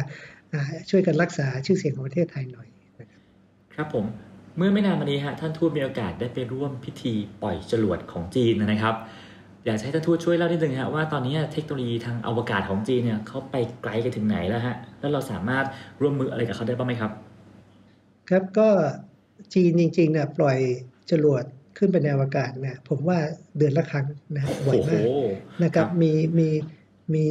[0.53, 2.69] อ่าช่วยกันรักษาชื่อเสียงของประเทศไทยหน่อย
[3.01, 3.21] นะครับ
[3.75, 4.05] ครับผม
[4.57, 8.95] เมื่อไม่นานมานี้ฮะท่านทูตมีโอกาสได้ไปร่วมพิธีปล่อยจรวดของจีนนะครับ
[9.67, 15.65] อยากจะให้ท่านทูตช่วยเล่านิดนึงฮะว่าตอนนี้เทคโนโลยีทางอวกาศของจีนเนี่ยเขาไปไกลกันถึงไหนแล้วฮะแล้วเราสามารถ
[16.01, 17.11] ร่วมมืออะไรกับเขาได้บ้างไหมครับ
[18.31, 18.69] ครับก็
[19.55, 20.59] จีนจริงๆเนี่ยปล่อย
[21.11, 21.45] จรวด
[21.79, 23.19] ขึ้นไปในอวกาศเนี่ยผมว่า
[23.59, 26.49] เดือนละครั้งนะบ่อยโอ้โหมากนะครับครับมีมี
[27.15, 27.25] มี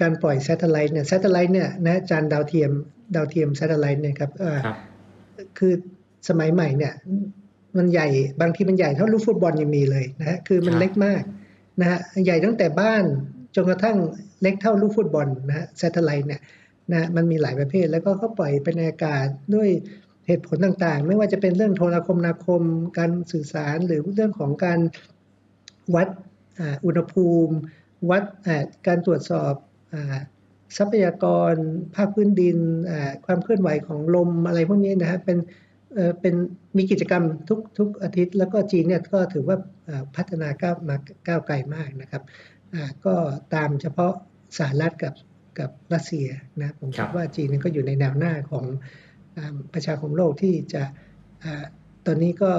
[0.00, 1.38] การปล่อย s ซ t เท l i t e เนี่ย s ซ t เท l
[1.42, 2.70] i t e เนี่ยนะจานดาวเทียม
[3.14, 4.76] ดาวเทียม s ซ t เท l i t e เนี่ยครับเอ่อครับ
[5.58, 5.74] คือ
[6.28, 6.94] สมัยใหม่เนี่ย
[7.76, 8.08] มันใหญ่
[8.40, 11.22] บางทีมันใหญ่เท่าลูกฟุตบอลยังมีเลยนะฮะคือมันครับเล็กมาก
[11.80, 13.04] นะฮะใหญ่ตั้งแต่บ้าน
[13.54, 13.96] จนกระทั่ง
[14.42, 16.40] เล็กเท่าลูกฟุตบอลนะฮะ s ซ t เท l i t e เนี่ย
[16.92, 19.68] นะมันมีหลายประเภทแล้วก็เขาปล่อยไปในอากาศด้วย
[20.26, 22.62] เหตุผลต่างๆ ไม่ว่าจะเป็นเรื่องโทรคมนาคม
[22.98, 24.80] การสื่อสารหรือเรื่องของการ
[25.94, 26.08] วัด
[26.58, 27.54] อ่าอุณหภูมิ
[28.10, 29.54] วัดอ่าการตรวจสอบ
[29.92, 30.18] อา
[30.76, 31.54] ทรัพยากร
[31.94, 32.56] ภาคพื้นดิน
[32.90, 35.38] อ่าความเคลื่อนไหวของลมอะไรพวกนี้นะฮะเป็น
[35.94, 36.34] เอ่อเป็น
[36.76, 39.56] มีกิจกรรมทุกทุกอาทิตย์ แล้วก็จีนเนี่ยก็ถือว่า
[39.88, 40.96] อ่าพัฒนาก้าวมา
[41.28, 42.22] ก้าวไกลมากนะครับ
[42.74, 43.14] อ่าก็
[43.54, 44.12] ตามเฉพาะ
[44.58, 45.14] สหรัฐกับ
[45.58, 46.28] กับรัสเซีย
[46.60, 48.64] นะผมครัคิบดว่าจีนเนี่ยก็อยู่ในแนวหน้าของ
[49.36, 50.82] อาประชาคมโลกที่จะ
[51.44, 51.64] อา
[52.06, 52.52] ตอนนี้ก็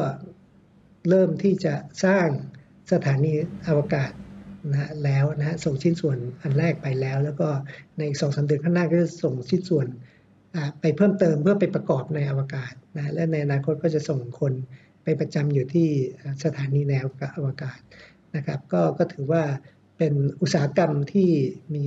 [1.10, 1.74] เริ่มที่จะ
[2.06, 2.28] สร้าง
[2.92, 3.34] สถานี
[3.68, 4.12] อวกาศ
[4.72, 7.48] นะฮะแล้วนะฮะส่งชิ้นส่วนอันแรกไปแล้ว แล้วก็
[8.00, 10.08] ในสองสามเดือนข้างหน้าก็จะส่งชิ้นส่วนอ่า
[10.82, 14.54] ไปเพิ่มเติมเพื่อไปประกอบในอวกาศนะและในอนาคตก็จะส่งคน
[15.04, 15.90] ไปประจำอยู่ที่
[16.44, 17.80] สถานีแนวอวกาศ
[18.36, 19.44] นะครับก็ก็ถือว่า
[19.98, 21.30] เป็นอุตสาหกรรมที่
[21.74, 21.86] มี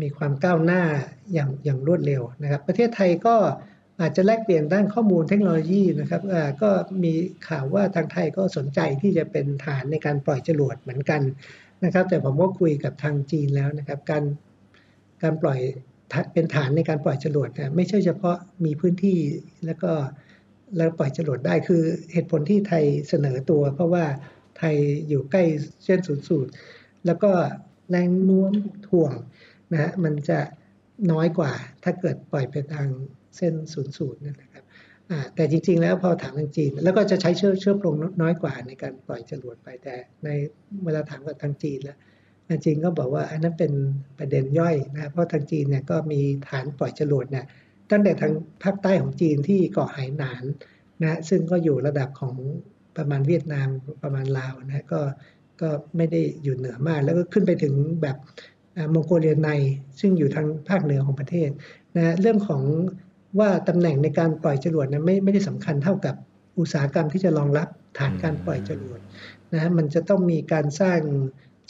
[0.00, 0.82] มีความก้าวหน้า
[1.32, 3.36] อย่างอย่างรวดเร็วนะครับ ประเทศไทยก็
[4.00, 6.22] อาจจะแลกเปลี่ยนด้านข้อมูลเทคโนโลยีนะครับ
[6.62, 6.70] ก็
[7.04, 7.12] มี
[7.48, 11.22] ข่าวว่าทางไทยก็สนใจที่จะเป็นฐานในการปล่อยจรวดเหมือนกัน
[11.84, 14.24] นะครับ แต่ผมก็คุยกับทางจีนแล้วนะครับ การ
[15.22, 15.60] การปล่อย
[16.32, 19.18] เป็นฐานในการปล่อยจรวดนี่ยไม่ใช่เฉพาะมีพื้นที่
[19.66, 19.92] แล้วก็
[20.76, 24.04] แล้วปล่อยจรวดได้คือเหตุผลที่ไทยเสนอตัว เพราะว่า
[24.58, 24.76] ไทย
[25.08, 25.44] อยู่ใกล้
[25.84, 26.50] เส้นศูนย์สูตร
[27.06, 27.30] แล้วก็
[27.90, 28.52] แรงโน้ม
[28.88, 29.12] ถ่วง
[29.72, 30.40] นะฮะมันจะ
[31.12, 31.52] น้อยกว่า
[31.84, 32.88] ถ้าเกิดปล่อยไปทาง
[33.36, 34.64] เส้นศูนย์สูตรนะครับ
[35.34, 39.94] แต่จริง ๆ แล้วพอถามทางจีน แล้วก็จะใช้เชื้อเชื้อเพลิงน้อยกว่าในการปล่อยจรวดไปแต่
[40.24, 40.28] ใน
[40.84, 41.98] เวลาถามกับทางจีนแล้ว
[42.48, 43.72] ทางจีนก็บอกว่าอันนั้นเป็น
[44.18, 47.46] ประเด็นย่อยนะเพราะทางจีนเนี่ยก็มีฐานปล่อยจรวดเนี่ย
[47.90, 48.32] ตั้งแต่ทาง
[48.62, 50.44] ภาคใต้ของจีนที่เกาะไหหนาน
[51.02, 52.34] นะซึ่งก็อยู่ระดับของ
[52.96, 53.68] ประมาณเวียดนาม
[54.02, 55.00] ประมาณลาวนะก็
[55.60, 58.16] ก็ไม่ได้อยู่เหนือมาก แล้วก็ขึ้นไปถึงแบบ
[58.94, 59.50] มองโกเลียใน
[60.00, 61.50] ซึ่งอยู่ทางภาคเหนือของประเทศ
[61.96, 62.62] นะเรื่องของ
[63.38, 66.14] ว่าตำแหน่งในการปล่อยจรวดนะไม่ไม่ได้สำคัญเท่ากับ
[66.58, 69.00] อุตสาหกรรมที่จะรองรับฐานการปล่อยจรวด
[69.54, 71.00] นะมันจะต้องมีการสร้าง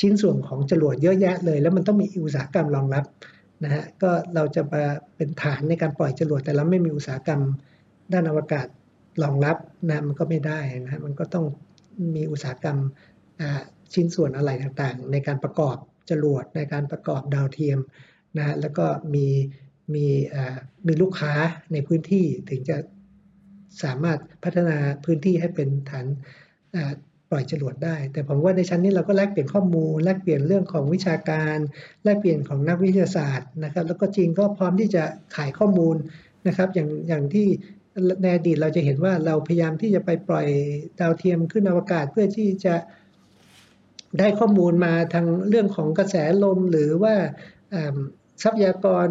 [0.01, 3.05] ชิ้นส่วนของจรวดเยอะแยะเลย แล้วมันต้องมีอุตสาหกรรมรองรับ
[3.65, 4.83] นะฮะก็เราจะมา
[5.17, 7.41] เป็นฐานในการปล่อยจรวดแต่เราไม่มีอุตสาหกรรม
[8.13, 8.67] ด้านอวกาศ
[9.23, 9.57] รองรับ
[9.89, 11.45] นะมันก็ไม่ได้นะฮะมันก็ต้อง
[12.17, 12.79] มีอุตสาหกรรม
[13.95, 15.77] ชิ้นส่วนอะไรต่างๆ ในการประกอบ
[16.11, 17.79] จรวดในการประกอบดาวเทียม
[18.37, 19.27] นะฮะแล้วก็มี
[19.95, 20.07] มี
[20.87, 21.33] มีลูกค้า
[21.73, 22.77] ในพื้นที่ถึงจะ
[23.83, 26.07] สามารถพัฒนาพื้นที่ให้เป็นฐาน
[27.31, 31.57] ปล่อยจรวดได้ แต่ผมว่าในชั้นนี้เราก็แลกเปลี่ยนข้อมูลแลกเปลี่ยนเรื่องของวิชาการ
[32.05, 35.03] แลกเปลี่ยนของนักวิทยาศาสตร์นะครับ แล้วก็จีนก็พร้อมที่จะ
[35.37, 35.97] ขายข้อมูล
[36.47, 37.47] นะครับอย่างอย่างที่
[38.23, 40.49] ในอดีตเราจะเห็นว่าเราพยายามที่จะไปปล่อย
[41.01, 42.75] ดาวเทียมขึ้นอวกาศเพื่อที่จะ
[44.19, 46.15] ได้ข้อมูลมาทางเรื่องของกระแส
[46.45, 47.15] ลมหรือว่า
[48.43, 49.07] ทรัพยากร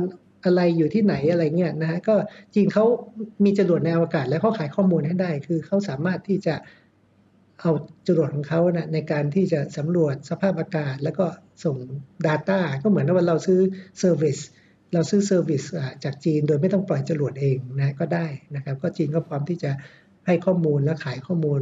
[0.45, 2.15] อะไรอยู่ที่ไหนอะไรเงี้ยนะฮะก็
[2.53, 2.85] จีนเขา
[3.43, 6.55] มีจรวดในอวกาศ แล้วเขาขายข้อมูลให้ได้ คือเขาสามารถที่จะ
[7.59, 7.71] เอา
[8.07, 11.25] จรวดของเขานะในการที่จะสำรวจสภาพอากาศ แล้วก็
[11.63, 11.75] ส่ง
[12.27, 13.59] Data ก็เหมือนว่าเราซื้อ
[13.99, 14.39] service
[14.93, 15.63] เราซื้อ service
[16.03, 19.71] จากจีนโดยไม่ต้องปล่อยจรวดเองนะก็ได้นะครับ ก็จีนก็พร้อมที่จะ
[20.25, 21.61] ให้ข้อมูลและขายข้อมูล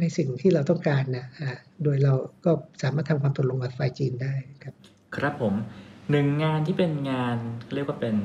[0.00, 1.26] ในสิ่งที่เราต้องการนะ
[1.84, 2.14] โดยเรา
[2.44, 4.74] ก็สามารถทำความตกลงกับฝ่ายจีนได้ครับ
[5.16, 5.54] ครับผม
[6.10, 7.36] หนึ่งงานที่เป็นงาน
[7.74, 8.16] เรียกว่าเป็น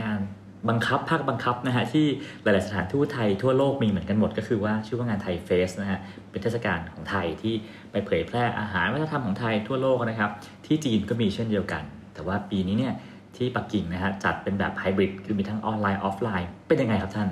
[0.00, 0.20] งาน
[0.68, 2.06] บังคับภาคบังคับนะฮะที่
[2.42, 6.00] หลาย ๆ สถานทูตไทยทั่วโลกมีเหมือนกันหมดก็คือว่าชื่อว่างานไทยเฟสนะฮะ
[6.30, 7.54] เป็นเทศกาลของไทยที่
[7.90, 10.30] ไปเผยแพร่อาหารวัฒนธรรมของไทยทั่วโลกนะครับ
[10.66, 11.82] ที่จีนก็มีเช่นเดียวกัน
[12.14, 12.94] แต่ว่าปีนี้เนี่ย
[13.36, 17.28] ที่ปักกิ่งนะฮะจัดเป็นแบบไฮบริดคือมีทั้งออนไลน์ออฟไลน์เป็นยังไงครับท่าน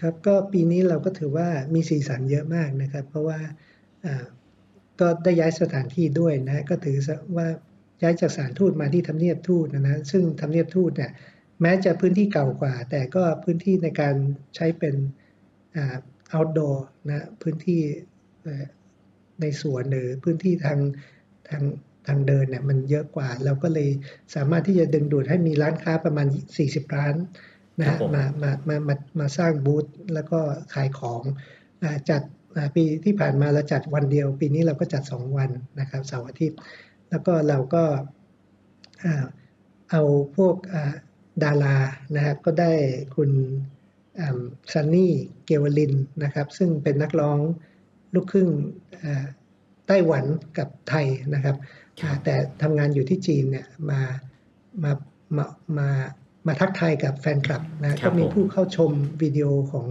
[0.00, 3.38] ครับก็ปีนี้เราก็ถือว่ามีสีสันเยอะมากนะครับ เพราะว่า
[5.00, 6.96] ก็ได้ย้ายสถานที่ด้วยนะก็ถือ
[7.36, 7.46] ว่า
[8.02, 11.10] ย้ายจากสถานทูตมาที่ทำเนียบทูตนะนะซึ่งทำเนียบทูตเนี่ย
[11.64, 14.16] แม้จะพื้นที่เก่ากว่า แต่ก็พื้นที่ในการ
[14.56, 14.94] ใช้เป็น
[16.34, 16.76] outdoor
[17.10, 17.80] นะพื้นที่
[19.40, 20.78] ในสวนหรือพื้นที่ทาง
[21.48, 21.62] ทาง
[22.06, 23.88] ทางเดินเนี่ยมันเยอะกว่า เราก็เลย
[24.34, 26.26] สามารถที่จะดึงดูดให้มีร้านค้าประมาณ
[26.60, 27.14] 40 ร้าน
[27.80, 30.40] นะมามามามามาสร้างบูธแล้วก็
[30.74, 31.22] ขายของ
[32.10, 32.22] จัด
[32.74, 35.50] ปีที่ผ่านมาเราจัดวันเดียว ปีนี้เราก็จัด 2 วัน
[35.80, 36.58] นะครับเสาร์อาทิตย์
[37.10, 37.84] แล้วก็เราก็
[39.90, 40.02] เอา
[40.36, 40.56] พวก
[41.42, 41.76] ดารา
[42.16, 42.72] นะครับก็ได้
[43.16, 43.30] คุณ
[44.72, 45.12] ซันนี่
[45.46, 47.38] เกวลินนะครับซึ่งเป็นนักร้อง
[48.14, 48.48] ลูกครึ่ง
[49.86, 50.24] ไต้หวัน
[50.58, 51.56] กับไทยนะครับ
[52.24, 54.00] แต่ทำงานอยู่ที่จีนเนี่ยมา
[54.82, 54.92] มา
[55.36, 55.44] มา
[55.78, 55.88] มา
[56.46, 58.90] มาทักทายกับแฟนคลับนะก็มีผู้เข้าชม
[59.22, 59.86] วิดีโอของ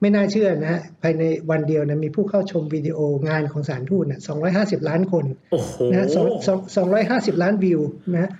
[0.00, 4.20] ไม่น่าเชื่อนะภายในวันเดียวนะมีผู้เข้าชมวิดีโองานของสารทูตนะ
[4.54, 5.24] 250 ล้านคน
[5.92, 6.06] นะ
[6.76, 7.80] สองร้อยห้าสิบล้านวิว
[8.14, 8.30] นะ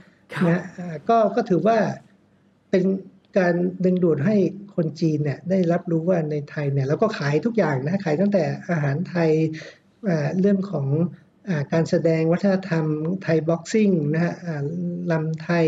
[0.49, 0.63] นะ
[1.09, 1.79] ก็ก็ถือว่า
[2.77, 2.93] เป็น
[3.39, 4.37] การดึงดูดให้
[4.75, 9.31] คนจีนเนี่ยได้รับรู้ว่าในไทยเนี่ยแล้วก็ขายทุกอย่างนะขายตั้งแต่อาหารไทย
[10.41, 10.87] เรื่องของ
[11.73, 12.85] การแสดงวัฒนธรรม
[13.23, 14.35] Thai boxing นะฮะ
[15.13, 15.67] รำไทย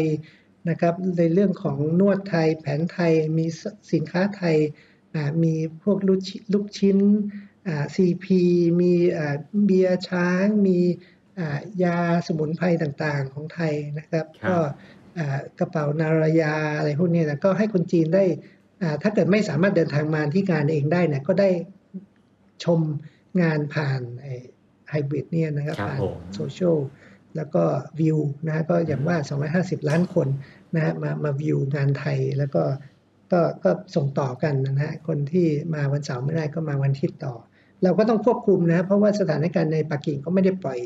[0.68, 3.46] นะครับในเรื่องของนวดไทยแผนไทยมี
[3.92, 4.56] สินค้าไทย
[5.42, 6.98] มีพวกลูกชิ้น
[7.94, 8.40] ซีพี
[8.80, 8.92] มี
[9.64, 10.78] เบียร์ช้าง มี
[11.84, 14.58] ยาสมุนไพรต่างๆของไทยนะครับก็
[15.58, 18.24] กระเป๋านารายาอะไรพวกนี้นะก็ให้คนจีนได้
[19.02, 21.50] ถ้าเกิดไม่สามารถเดินทางมาที่งานเองได้นะก็ได้
[22.64, 22.80] ชม
[23.42, 24.00] งานผ่าน
[24.88, 26.00] ไฮบริดเนี่ยนะครับผ่าน
[26.34, 26.76] โซเชียล
[27.36, 27.64] แล้วก็
[28.00, 29.16] วิวนะก็อย่างว่า
[29.82, 30.28] 250 ล้านคน
[30.74, 32.62] นะฮะมามาวิวงานไทยแล้วก็
[33.32, 37.34] ก็ก็ส่งต่อกันนะฮะคนที่มาวันเสาร์ไม่ได้ก็มาวันอาทิตย์ต่อ
[37.82, 40.80] เราก็ต้องควบคุมนะเพราะว่าสถานการณ์ในปักกิ่งก็ไม่ได้ปล่อย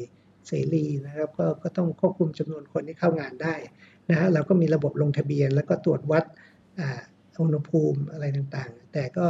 [0.48, 3.54] เสรีนะครับก็ก็ต้องควบคุมจำนวนคนที่เข้างานได้
[4.10, 6.24] นะฮะเราก็มีระบบลงทะเบียน แล้วก็ตรวจวัด
[7.40, 9.26] อุณหภูมิอะไรต่างๆ แต่ก็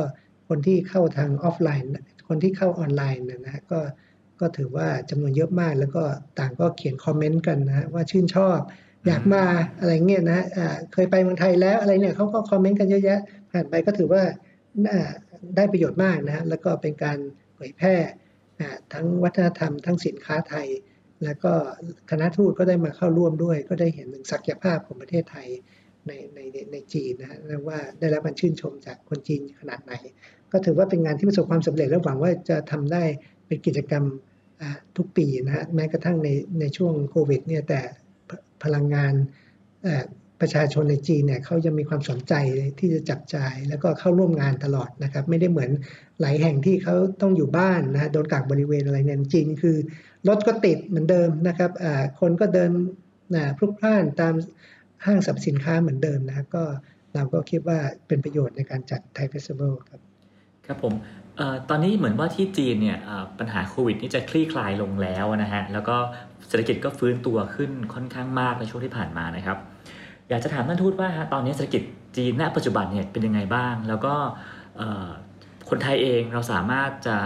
[0.49, 1.91] คนที่เข้าทางออฟไลน์
[2.29, 3.81] คนที่เข้าออนไลน์นะฮะก็
[4.41, 6.03] ก็ถือว่าจำนวนเยอะมาก แล้วก็
[6.39, 8.59] ต่างก็เขียนคอมเมนต์กันนะว่าชื่นชอบ
[9.07, 9.45] อยากมา
[9.79, 10.41] อะไรเงี้ยนะ
[10.93, 14.23] เคยไปเมืองไทยแล้วอะไรเนี่ยเขาก็คอมเมนต์กันเยอะแยะ ผ่านไปก็ถือว่า
[15.57, 17.19] ได้ประโยชน์มากนะแล้วก็เป็นการ
[17.55, 17.95] เผยแพร่
[18.93, 20.69] ทั้งวัฒนธรรมทั้งสินค้าไทย
[21.25, 21.53] แล้วก็
[22.11, 25.49] คณะทูตก็ได้มาเข้าร่วมด้วย ก็ได้เห็นถึงศักยภาพของประเทศไทย
[26.07, 26.39] ในใน
[26.73, 29.93] ในจีนนะว่าได้รับการชื่นชมจากคนจีนขนาดไหน
[30.53, 33.05] ก็ถือว่าเป็นงานที่ประสบความสำเร็จและหวังว่าจะทำได้
[33.47, 34.05] เป็นกิจกรรม
[34.97, 36.29] ทุกปีนะฮะแม้กระทั่งใน
[36.61, 37.81] ในช่วงโควิดเนี่ยแต่
[38.63, 39.15] พลังงาน
[40.41, 42.35] ประชาชนในจีนเนี่ยเขายังมีความสนใจ
[42.79, 45.71] ที่จะจับจ่าย แล้วก็เข้าร่วมงานตลอดนะครับ ไม่ได้เหมือน
[46.21, 49.77] หลายแห่งที่เขาต้องอยู่บ้านนะโดนกักบริเวณอะไรเนี่ยจีนคือ
[50.29, 51.71] รถก็ติดเหมือนเดิมนะครับ
[52.21, 52.71] คนก็เดิน
[53.35, 54.35] นะพลุกพล่านตาม
[55.07, 56.65] ห้างสรรพสินค้าเหมือนเดิมนะก็
[57.15, 60.01] เราก็คิดว่าเป็นประโยชน์ในการจัด Thai Festival ครับ
[60.67, 60.95] ครับผม
[61.69, 62.99] ตอนนี้เหมือนว่าที่จีนเนี่ย
[63.39, 65.97] ปัญหาโควิดนี่จะคลี่คลายลงแล้วนะฮะแล้วก็
[66.49, 69.59] เศรษฐกิจก็ฟื้นตัวขึ้นค่อนข้างมากในช่วงที่ผ่านมานะครับ
[70.29, 71.83] อยากจะถามท่านทูตว่าตอนนี้เศรษฐกิจ
[72.17, 74.15] จีนณปัจจุบันเนี่ยเป็นยังไงบ้าง แล้วก็
[75.69, 77.17] คนไทยเองเราสามารถจะ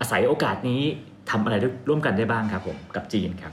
[0.00, 0.82] อาศัยโอกาสนี้
[1.30, 1.54] ทำอะไร
[1.88, 3.52] ร่วมกันได้บ้างครับ ผมกับจีนครับ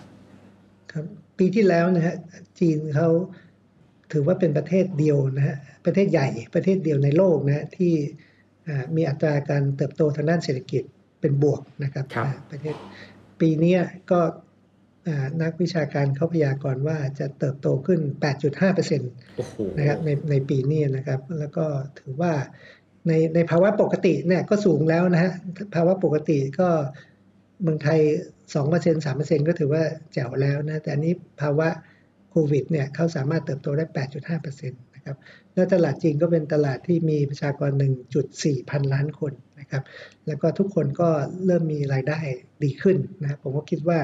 [0.92, 1.06] ครับ
[1.38, 2.16] ปีที่แล้วนะฮะ
[2.60, 3.10] จีนเขา
[4.12, 7.94] ถือว่าเป็นประเทศเดียวนะฮะประเทศใหญ่ประเทศเดียวในโลกนะ ที่
[8.96, 10.84] มีอัตราการเติบโตทางด้านเศรษฐกิจ
[11.22, 12.76] เป็นบวกนะครับรบประเทศ
[13.40, 13.78] ปีนี้
[14.12, 14.20] ก็
[15.42, 18.00] นักวิชาการเขาพยากรณ์ว่าจะเติบโตขึ้น
[18.50, 21.66] 8.5%นะครับในในปีนี้นะครับ แล้วก็
[22.00, 22.34] ถือว่า
[23.08, 25.32] ในในภาวะปกติเนี่ยก็สูงแล้วนะฮะ
[25.76, 26.70] ภาวะปกติก็
[27.62, 28.00] เมืองไทย
[28.54, 31.70] 2% 3%ก็ถือว่าแจ๋วแล้วนะ แต่อันนี้ภาวะ
[32.30, 33.86] โควิดเนี่ยเขาสามารถเติบโตได้
[34.34, 35.18] 8.5%นะครับ
[35.54, 37.72] แล้วตลาดจีนก็เป็นตลาดที่มีประชากร
[38.22, 39.84] 1.4พันล้านคนนะครับ
[40.28, 41.10] แล้วก็ทุกคนก็
[41.46, 42.20] เริ่มมีรายได้
[42.64, 44.00] ดีขึ้นนะผมก็คิดว่า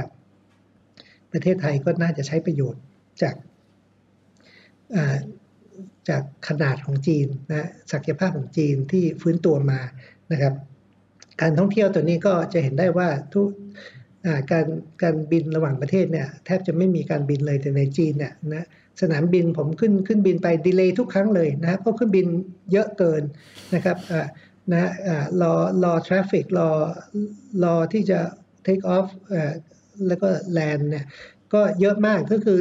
[1.31, 2.81] ประเทศไทยก็น่าจะใช้ประโยชน์
[3.21, 3.35] จาก
[6.09, 9.79] จากขนาดของจีนนะศักยภาพของจีนที่ฟื้นตัวมา
[10.31, 10.53] นะครับ
[11.41, 13.47] การท่องเที่ยวตัวนี้ก็จะเห็นได้ว่าทุก
[14.51, 14.67] การ
[15.01, 18.65] การบินระหว่างประเทศเนี่ยแทบจะไม่มีการบินเลยแต่ในจีนเนี่ยนะ
[19.01, 22.27] สนามบินผมขึ้นขึ้นบินไป delay ทุกครั้งเลยนะเพราะขึ้นบิน
[22.71, 23.23] เยอะเกิน
[23.75, 23.97] นะครับ
[24.71, 24.91] นะ
[25.41, 26.69] รอรอ traffic รอ
[27.63, 28.19] รอที่จะ
[28.63, 29.07] เทคออฟ
[30.07, 31.05] แล้วก็แลนด์เนี่ย
[31.53, 32.59] ก็เยอะมากก็คือ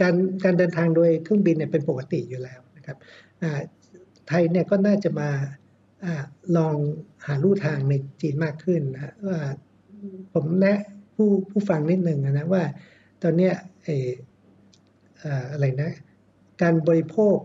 [0.00, 2.96] การการเดินทางโดยเครื่องบินเนี่ยเป็นปกติอยู่แล้วนะครับ
[4.28, 5.28] ไทยเนี่ยก็น่าจะมา
[6.04, 6.06] อ
[6.56, 6.76] ลอง
[7.26, 9.38] หาลู่ทางในจีนมากขึ้นนะว่า
[10.32, 10.78] ผมแนะ
[11.14, 12.62] ผู้ผู้ฟังนิดหนึ่งนะว่า
[13.22, 13.50] ตอนนี้
[13.84, 13.88] เอ
[15.52, 15.90] อะไรนะ
[16.62, 17.36] การบริโภค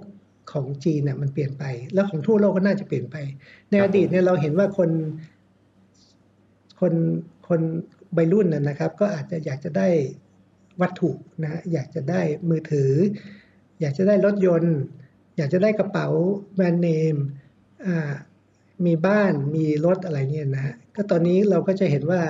[0.51, 3.15] ของจีนเนี่ยมันเปลี่ยนไป แล้วของทั่วโลกก็น่าจะเปลี่ยนไป
[3.69, 4.89] ในอดีตเนี่ยเราเห็นว่าคน
[6.79, 6.93] คน
[7.47, 7.61] คน
[8.17, 9.87] วัยรุ่นนะครับ ก็อาจจะอยากจะได้
[10.81, 11.11] วัตถุ
[11.43, 12.91] นะอยากจะได้มือถือ
[13.81, 14.77] อยากจะได้รถยนต์
[15.37, 16.07] อยากจะได้กระเป๋า
[16.55, 17.15] แบรนด์เนม
[18.85, 22.21] มีบ้านมีรถอะไรเนี่ยนะก็ตอนนี้เราก็จะเห็นว่า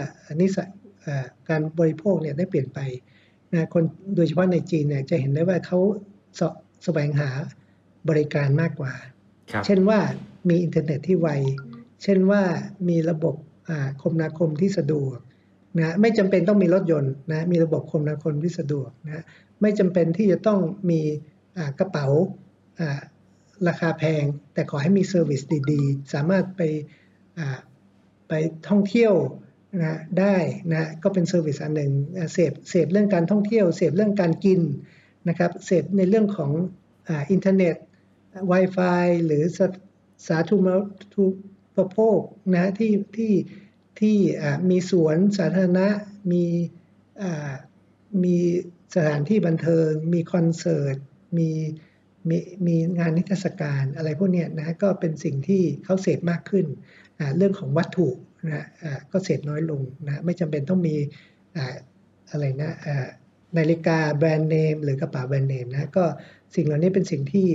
[0.42, 0.70] นิสัย
[1.50, 2.80] การบริโภคเนี่ยได้เปลี่ยนไป
[3.54, 3.84] นะคน
[4.16, 5.80] โดยเฉพาะในจีนเนี่ยจะเห็นได้ว่าเขา
[6.40, 6.42] ส
[6.84, 7.30] แสวงหา
[8.10, 8.94] บริการมากกว่า
[9.66, 10.00] เช่นว่า
[10.50, 11.30] มีอินเทอร์เน็ตที่ไว
[12.04, 12.44] เช่นว่า
[12.90, 13.36] มีระบบ
[14.02, 15.18] คมนาคมที่สะดวก
[15.78, 19.24] นะไม่จำเป็นต้องมีรถยนต์นะมีระบบคมนาคมที่สะดวกนะ
[19.62, 21.02] ไม่จำเป็นที่จะต้องมี
[21.80, 22.08] กระเป๋า
[23.68, 26.62] ราคาแพง แต่ขอให้มี service ดีๆ สามารถไป
[28.28, 28.34] ไป
[28.70, 29.14] ท่องเที่ยว
[29.84, 30.36] นะได้
[30.72, 31.92] นะก็เป็น service อันหนึ่ง
[32.34, 34.62] เสพเสพเรื่องการท่องเที่ยว เสพเรื่องการกิน
[35.28, 36.52] นะครับเสพในเรื่องของ
[37.10, 37.76] อินเทอร์เน็ต
[38.52, 39.44] Wi-Fi หรือ
[40.28, 41.26] สาธารณู
[41.76, 42.20] ปโภค
[42.54, 43.34] นะที่ที่
[44.00, 44.18] ที่
[44.70, 45.88] มีสวนสาธารณะ
[46.32, 46.46] มี
[48.24, 48.36] มี
[48.94, 50.98] สถานที่บันเทิง มีคอนเสิร์ต
[51.38, 51.50] มี
[52.30, 52.38] มี
[52.68, 56.66] มีงานนิทรรศการอะไรพวกนี้นะก็เป็นสิ่งที่เขาเสพมากขึ้น
[57.38, 58.10] เรื่องของวัตถุ
[58.48, 58.66] นะ
[59.12, 60.96] ก็เสพน้อยลงนะไม่จำเป็นต้องมี
[62.32, 62.72] อะไรนะ
[63.58, 66.06] นาฬิกาแบรนด์เนมหรือกระเป๋าแบรนด์เนมนะก็
[66.56, 67.48] สิ่งเหล่านี้เป็นสิ่งที่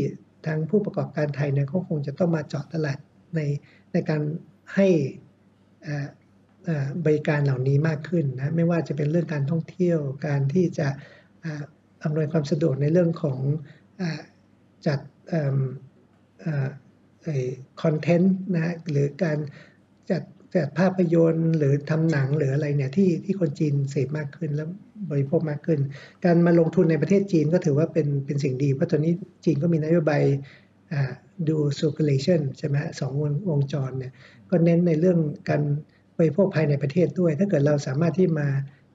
[0.46, 2.98] ทางผู้ประกอบการไทยเนี่ยเขาคงจะต้องมาเจาะตลาด
[3.34, 3.40] ใน
[3.92, 4.20] ในการ
[4.74, 4.88] ให้
[7.04, 10.88] บริการเหล่านี้มากขึ้นนะไม่ว่าจะเป็นเรื่องการท่องเที่ยวการที่จะ
[12.04, 13.38] อำนวยความสะดวกในเรื่องของ
[14.86, 14.98] จัด
[17.82, 19.38] คอนเทนต์นะหรือการ
[20.10, 20.22] จัด
[20.54, 24.68] จัดภาพยนตร์หรือทำหนังหรืออะไรเนี่ยที่ที่คนจีนเสพมากขึ้นแล้ว
[25.10, 25.80] บริโภคมากขึ้น
[26.24, 29.12] การมาลงทุนในประเทศจีนก็ถือว่าเป็นเป็นสิ่งดี เพราะตอนนี้
[29.44, 30.22] จีนก็มีนโยบาย
[31.48, 34.12] ดู circulation ใช่ไหมสองวงวงจรเนี่ย
[34.50, 35.18] ก็เน้นในเรื่อง
[35.48, 35.62] การ
[36.18, 38.48] บริโภคภายในประเทศด้วย ถ้าเกิดเราสามารถที่มา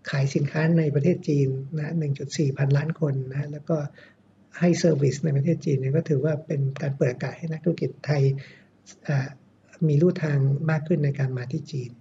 [0.09, 1.47] ขายสินค้าในประเทศจีน
[1.77, 3.77] นะ 1.4 พันล้านคนนะ แล้วก็
[4.59, 8.21] ให้ service ในประเทศจีนเนี่ยก็ถือว่าเป็นการเปิดโอกาสให้นักธุรกิจไทย
[9.87, 10.37] มีลู่ทาง
[10.69, 11.91] มากขึ้นในการมาที่จีน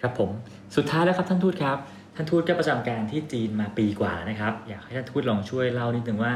[0.00, 0.30] ครับผม
[0.76, 1.78] สุดท้ายแล้วครับท่านทูตครับ
[2.14, 6.32] ท่านทูตก็ประจำการที่จีนมาปีกว่านะครับ อยากให้ท่านทูตลองช่วยเล่านิดนึงว่า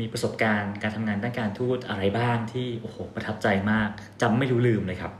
[0.00, 3.88] มีประสบการณ์การทำงานด้านการทูตอะไรบ้างที่โอ้โหประทับใจมาก
[4.22, 5.12] จำไม่รู้ลืมเลยครับ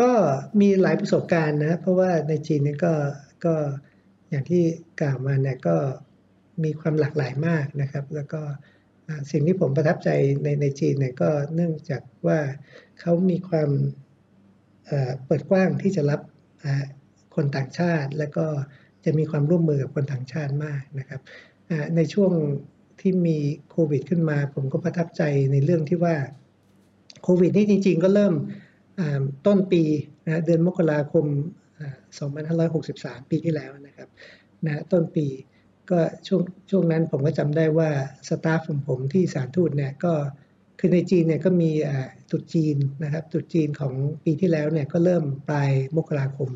[0.00, 0.10] ก็
[0.60, 2.94] มีหลายประสบการณ์นะ เพราะว่าในจีนเนี่ยก็
[3.44, 3.54] ก็
[4.30, 4.62] อย่างที่
[5.00, 5.76] กล่าวมาเนี่ยก็
[6.64, 8.40] มีความหลากหลายมากนะครับ แล้วก็
[9.30, 10.10] สิ่งที่ผมประทับใจ
[10.42, 12.38] ในในจีนเนี่ยก็เนื่องจากว่า
[13.00, 13.70] เขามีความ
[15.26, 16.20] เปิดกว้างที่จะรับ
[17.34, 18.46] คนต่างชาติ แล้วก็
[19.04, 21.20] จะมีความร่วมมือกับคนต่างชาติมากนะครับ
[21.96, 22.32] ในช่วง
[23.00, 23.38] ที่มี
[23.70, 26.16] โควิดขึ้นมา ผมก็ประทับใจในเรื่องที่ว่า
[27.22, 28.34] โควิดนี่จริง ๆ ก็เริ่ม
[29.46, 29.82] ต้นปี
[30.26, 31.24] นะเดือนมกราคม
[32.48, 34.08] 2563 ปีที่แล้วนะครับ
[34.66, 35.26] นะต้นปี
[35.90, 37.90] ก็ช่วงช่วงนั้นผมก็จำได้ว่า
[38.28, 40.12] สตาฟของผมที่สารทูตเนี่ยก็
[40.78, 41.70] คือในจีนเนี่ยก็มี
[42.30, 43.92] ตุดจีนนะครับตุดจีนของ
[44.24, 46.50] ปีที่แล้วเนี่ยก็เริ่มปลายมกราคม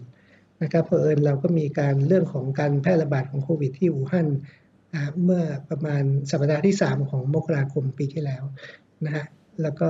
[0.62, 4.28] นะครับเพอเอิญเราก็มีการเรื่องของการแพร่ระบาดของโควิดที่อู่ฮั่น
[5.24, 8.42] เมื่อประมาณสัปดาห์ที่ 3 ของมกราคมปีที่แล้ว
[9.04, 9.24] นะฮะ
[9.62, 9.88] แล้วก็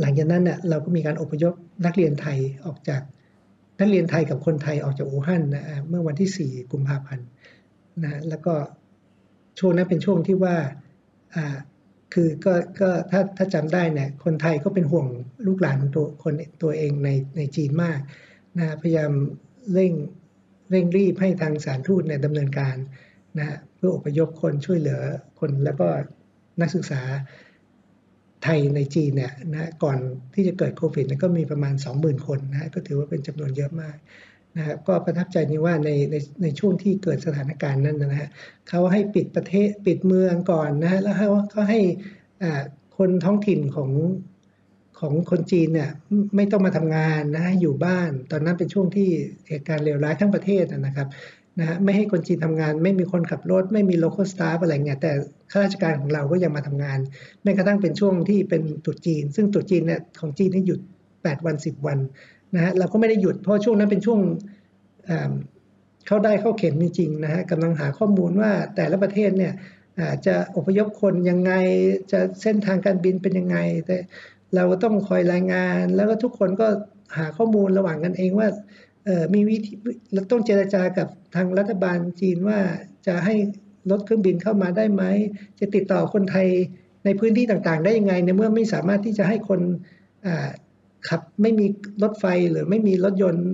[0.00, 1.54] หลังจากนั้นเนี่ยเราก็มีการอพยพ
[1.86, 3.02] นักเรียนไทยออกจาก
[3.80, 7.26] นักเรียนไทยกับคนไทยออกจากอู่ฮั่นนะเมื่อวันที่ 4 กุมภาพันธ์
[8.04, 8.54] นะแล้วก็
[9.58, 10.56] ช่วงนั้นเป็นช่วงที่ว่า
[11.34, 11.56] อ่า
[12.14, 15.06] คือก็ก็ถ้าถ้าจำได้เนี่ยคนไทยก็เป็นห่วง
[15.46, 18.00] ลูกหลานของตัวคนตัวเองในในจีนมาก
[18.58, 19.12] นะพยายาม
[19.74, 19.92] เร่ง
[20.70, 22.76] เร่งรีบให้ทางสารทูตเนี่ยดำเนินการ
[23.38, 25.00] นะเพื่ออพยพคนช่วยเหลือ
[25.40, 25.88] คนแล้วก็
[26.60, 27.02] นักศึกษา
[28.44, 29.98] ไทยในจีนเนี่ยนะก่อน
[30.34, 33.96] ที่จะเกิดโควิดก็มีประมาณ 20,000 คนนะก็ถือว่าเป็นจำนวนเยอะมาก
[34.56, 38.30] นะก็ประทับใจนี่ว่าในในในช่วงที่เกิดสถานการณ์นั้นนะฮะ
[38.68, 41.80] เขาให้ปิดประเทศปิดเมืองก่อนนะแล้วเขาให้
[42.96, 43.90] คนท้องถิ่นของ
[45.00, 45.90] ของคนจีนเนี่ย
[46.36, 49.08] ไม่ต้องมาทำงานนะอยู่บ้าน ตอนนั้นเป็นช่วงที่
[49.48, 51.08] เหตุการณ์เลวร้ายทั้งประเทศนะครับ
[51.58, 55.12] นะฮะไม่ให้คนจีนทำงาน ไม่มีคนขับรถ ไม่มีโลเคอลสตาฟอะไรเงี้ยแต่
[55.50, 56.98] ข้าราชการของเราก็ยังมาทำงาน
[57.42, 60.80] แม้กระทั่งเป็นช่วงที่เป็นตุดจีน ซึ่งตุดจีนเนี่ยของจีนนี่หยุด
[61.12, 61.98] 8 วัน 10 วัน
[62.54, 64.20] นะฮะเราก็ไม่ได้หยุดเพราะช่วงนั้นเป็นช่วง
[66.06, 69.52] เข้าได้เข้าเข็มจริงๆนะฮะกำลังหาข้อมูลว่าแต่ละประเทศเนี่ย
[70.26, 71.52] จะอพยพคนยังไง
[72.12, 73.96] จะเส้นทางการบินเป็นยังไงแต่
[74.54, 76.68] เราก็ต้องคอยรายงาน แล้วก็ทุกคนก็
[77.18, 78.48] หาข้อมูลระหว่างกันเองว่า
[79.34, 79.72] มีวิธี
[80.12, 82.58] เราต้องเจรจากับทางรัฐบาลจีนว่า
[83.06, 83.34] จะให้
[83.90, 85.02] รถเครื่องบินเข้ามาได้ไหม
[85.60, 86.46] จะติดต่อคนไทย
[87.04, 89.60] ในพื้นที่ต่างๆ ได้ยังไง ในเมื่อไม่สามารถที่จะให้คน
[91.08, 91.66] ขับไม่มี
[92.02, 93.46] รถไฟหรือไม่มีรถยนต์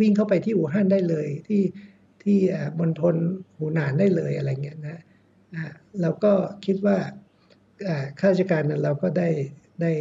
[0.00, 1.62] วิ่งเข้าไปที่อู่ฮั่นได้เลย ที่
[2.22, 2.38] ที่
[2.78, 3.16] มณฑล
[3.56, 4.98] หูหนานได้เลยอะไรเงี้ยนะ
[6.00, 6.32] เราก็
[6.64, 6.96] คิดว่า
[8.18, 9.28] ข้าราชการนั้นเราก็ได้
[9.82, 9.92] ได้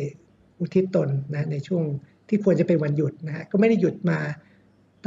[0.60, 1.84] อุทิศตนนะในช่วง
[2.30, 4.20] ที่ควรจะเป็นวันหยุดนะฮะก็ไม่ได้หยุดมา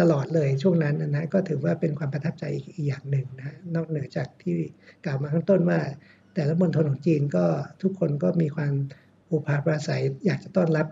[0.01, 4.57] ตลอดเลยช่วงนั้นนะก็ถือว่าเป็นความประทับใจอีกอย่างหนึ่งนะนอกเหนือจากที่
[5.05, 5.81] กล่าวมาข้างต้นว่า
[6.35, 7.45] แต่ละมณฑลของจีนก็
[7.83, 8.73] ทุกคนก็มีความ
[9.31, 10.87] อุปาปราศัยอยากจะต้อนรับ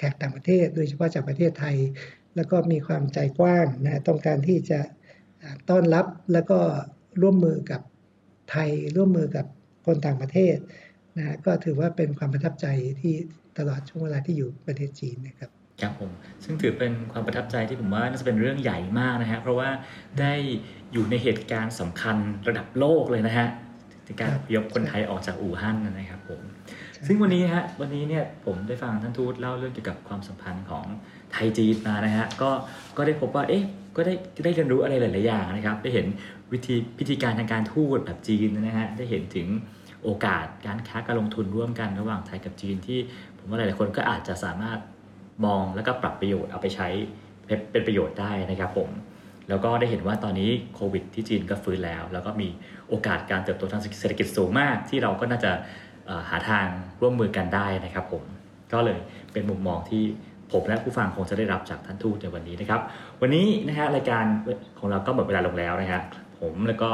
[0.00, 1.76] แขกต่างประเทศ โดยเฉพาะจากประเทศไทย
[2.36, 4.80] แล้วก็มีความใจกว้างนะต้องการที่จะ
[5.70, 6.58] ต้อนรับแล้วก็
[7.22, 7.80] ร่วมมือกับ
[8.50, 9.46] ไทยร่วมมือกับ
[9.86, 10.56] คนต่างประเทศ
[11.16, 12.66] นะก็ถือว่าเป็นความประทับใจ
[13.00, 13.14] ที่
[13.58, 15.50] ตลอดช่วงเวลาที่อยู่ประเทศจีนนะครับ
[15.82, 16.10] ครับผม
[16.44, 19.68] ซึ่งถือเป็นความประทับใจที่ผมว่าน่าจะเป็นเรื่องใหญ่มากนะฮะเพราะว่า
[20.20, 20.34] ได้
[20.92, 22.16] อยู่ในเหตุการณ์สำคัญ
[22.48, 23.48] ระดับโลกเลยนะฮะ
[24.04, 26.40] ในการยกคนไทยออกจากอู่ฮั่นนะครับผม
[27.06, 30.84] ซึ่งวันนี้ฮะวันนี้เนี่ยผมได้ฟังท่านทูตเล่าเรื่องเกี่ยวกับความสัมพันธ์ของ
[31.32, 32.50] ไทยจีนมานะฮะก็
[32.96, 33.64] ก็ได้พบว่าเอ๊ะ
[33.96, 36.06] ก็ได้ได้เรียนรู้อะไรหลาย ๆ อย่างนะครับ ได้เห็น
[36.52, 39.46] วิธีพิธีการทางการทูตแบบจีนนะฮะได้เห็นถึง
[40.04, 42.98] โอกาสการค้าการลงทุนร่วมกันระหว่างไทยกับจีนที่
[43.38, 44.78] ผมว่าหลาย ๆ คนก็อาจจะสามารถ
[45.44, 46.88] มองแล้วก็ปรับประโยชน์เอาไปใช้
[47.72, 48.90] เป็นประโยชน์ได้นะครับผม
[49.48, 52.48] แล้วก็ได้เห็นว่าตอนนี้โควิดที่จีนก็ฟื้นแล้ว แล้วก็มี
[52.88, 55.52] โอกาสการเติบโตทางเศรษฐกิจสูงมาก ที่เราก็น่าจะ
[56.28, 56.66] หาทาง
[57.00, 58.22] ร่วมมือกันได้นะครับผม
[58.72, 58.98] ก็เลย
[59.32, 60.02] เป็นมุมมองที่
[60.52, 62.80] ผมและผู้ฟังคงจะได้รับจากท่านทูตในวันนี้นะครับ
[63.20, 64.24] วันนี้นะฮะรายการ
[64.78, 66.00] ของเราก็หมดเวลาลงแล้วนะฮะ
[66.40, 66.88] ผมแล้วก็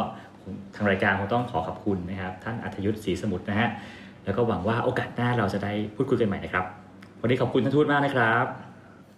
[0.75, 3.69] ทางรายการคงต้องขอขอบคุณนะครับ ท่านอัธยุทธ์ศรีสมุทรนะฮะ
[4.25, 6.65] แล้วก็หวังว่าโอกาสหน้าเราจะได้พูดคุยกันใหม่นะครับ
[7.21, 8.47] วันนี้ขอบคุณท่านทูตมากนะครับ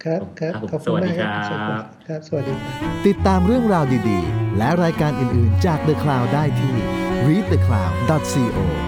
[0.04, 1.36] ครับครับขอบคุณสวัสดีครั
[1.78, 6.74] บครับสวัสดีครับติดตามเรื่องราวดีๆ และรายการอื่นๆจาก The Cloud ได้ที่
[7.26, 8.87] readthecloud.co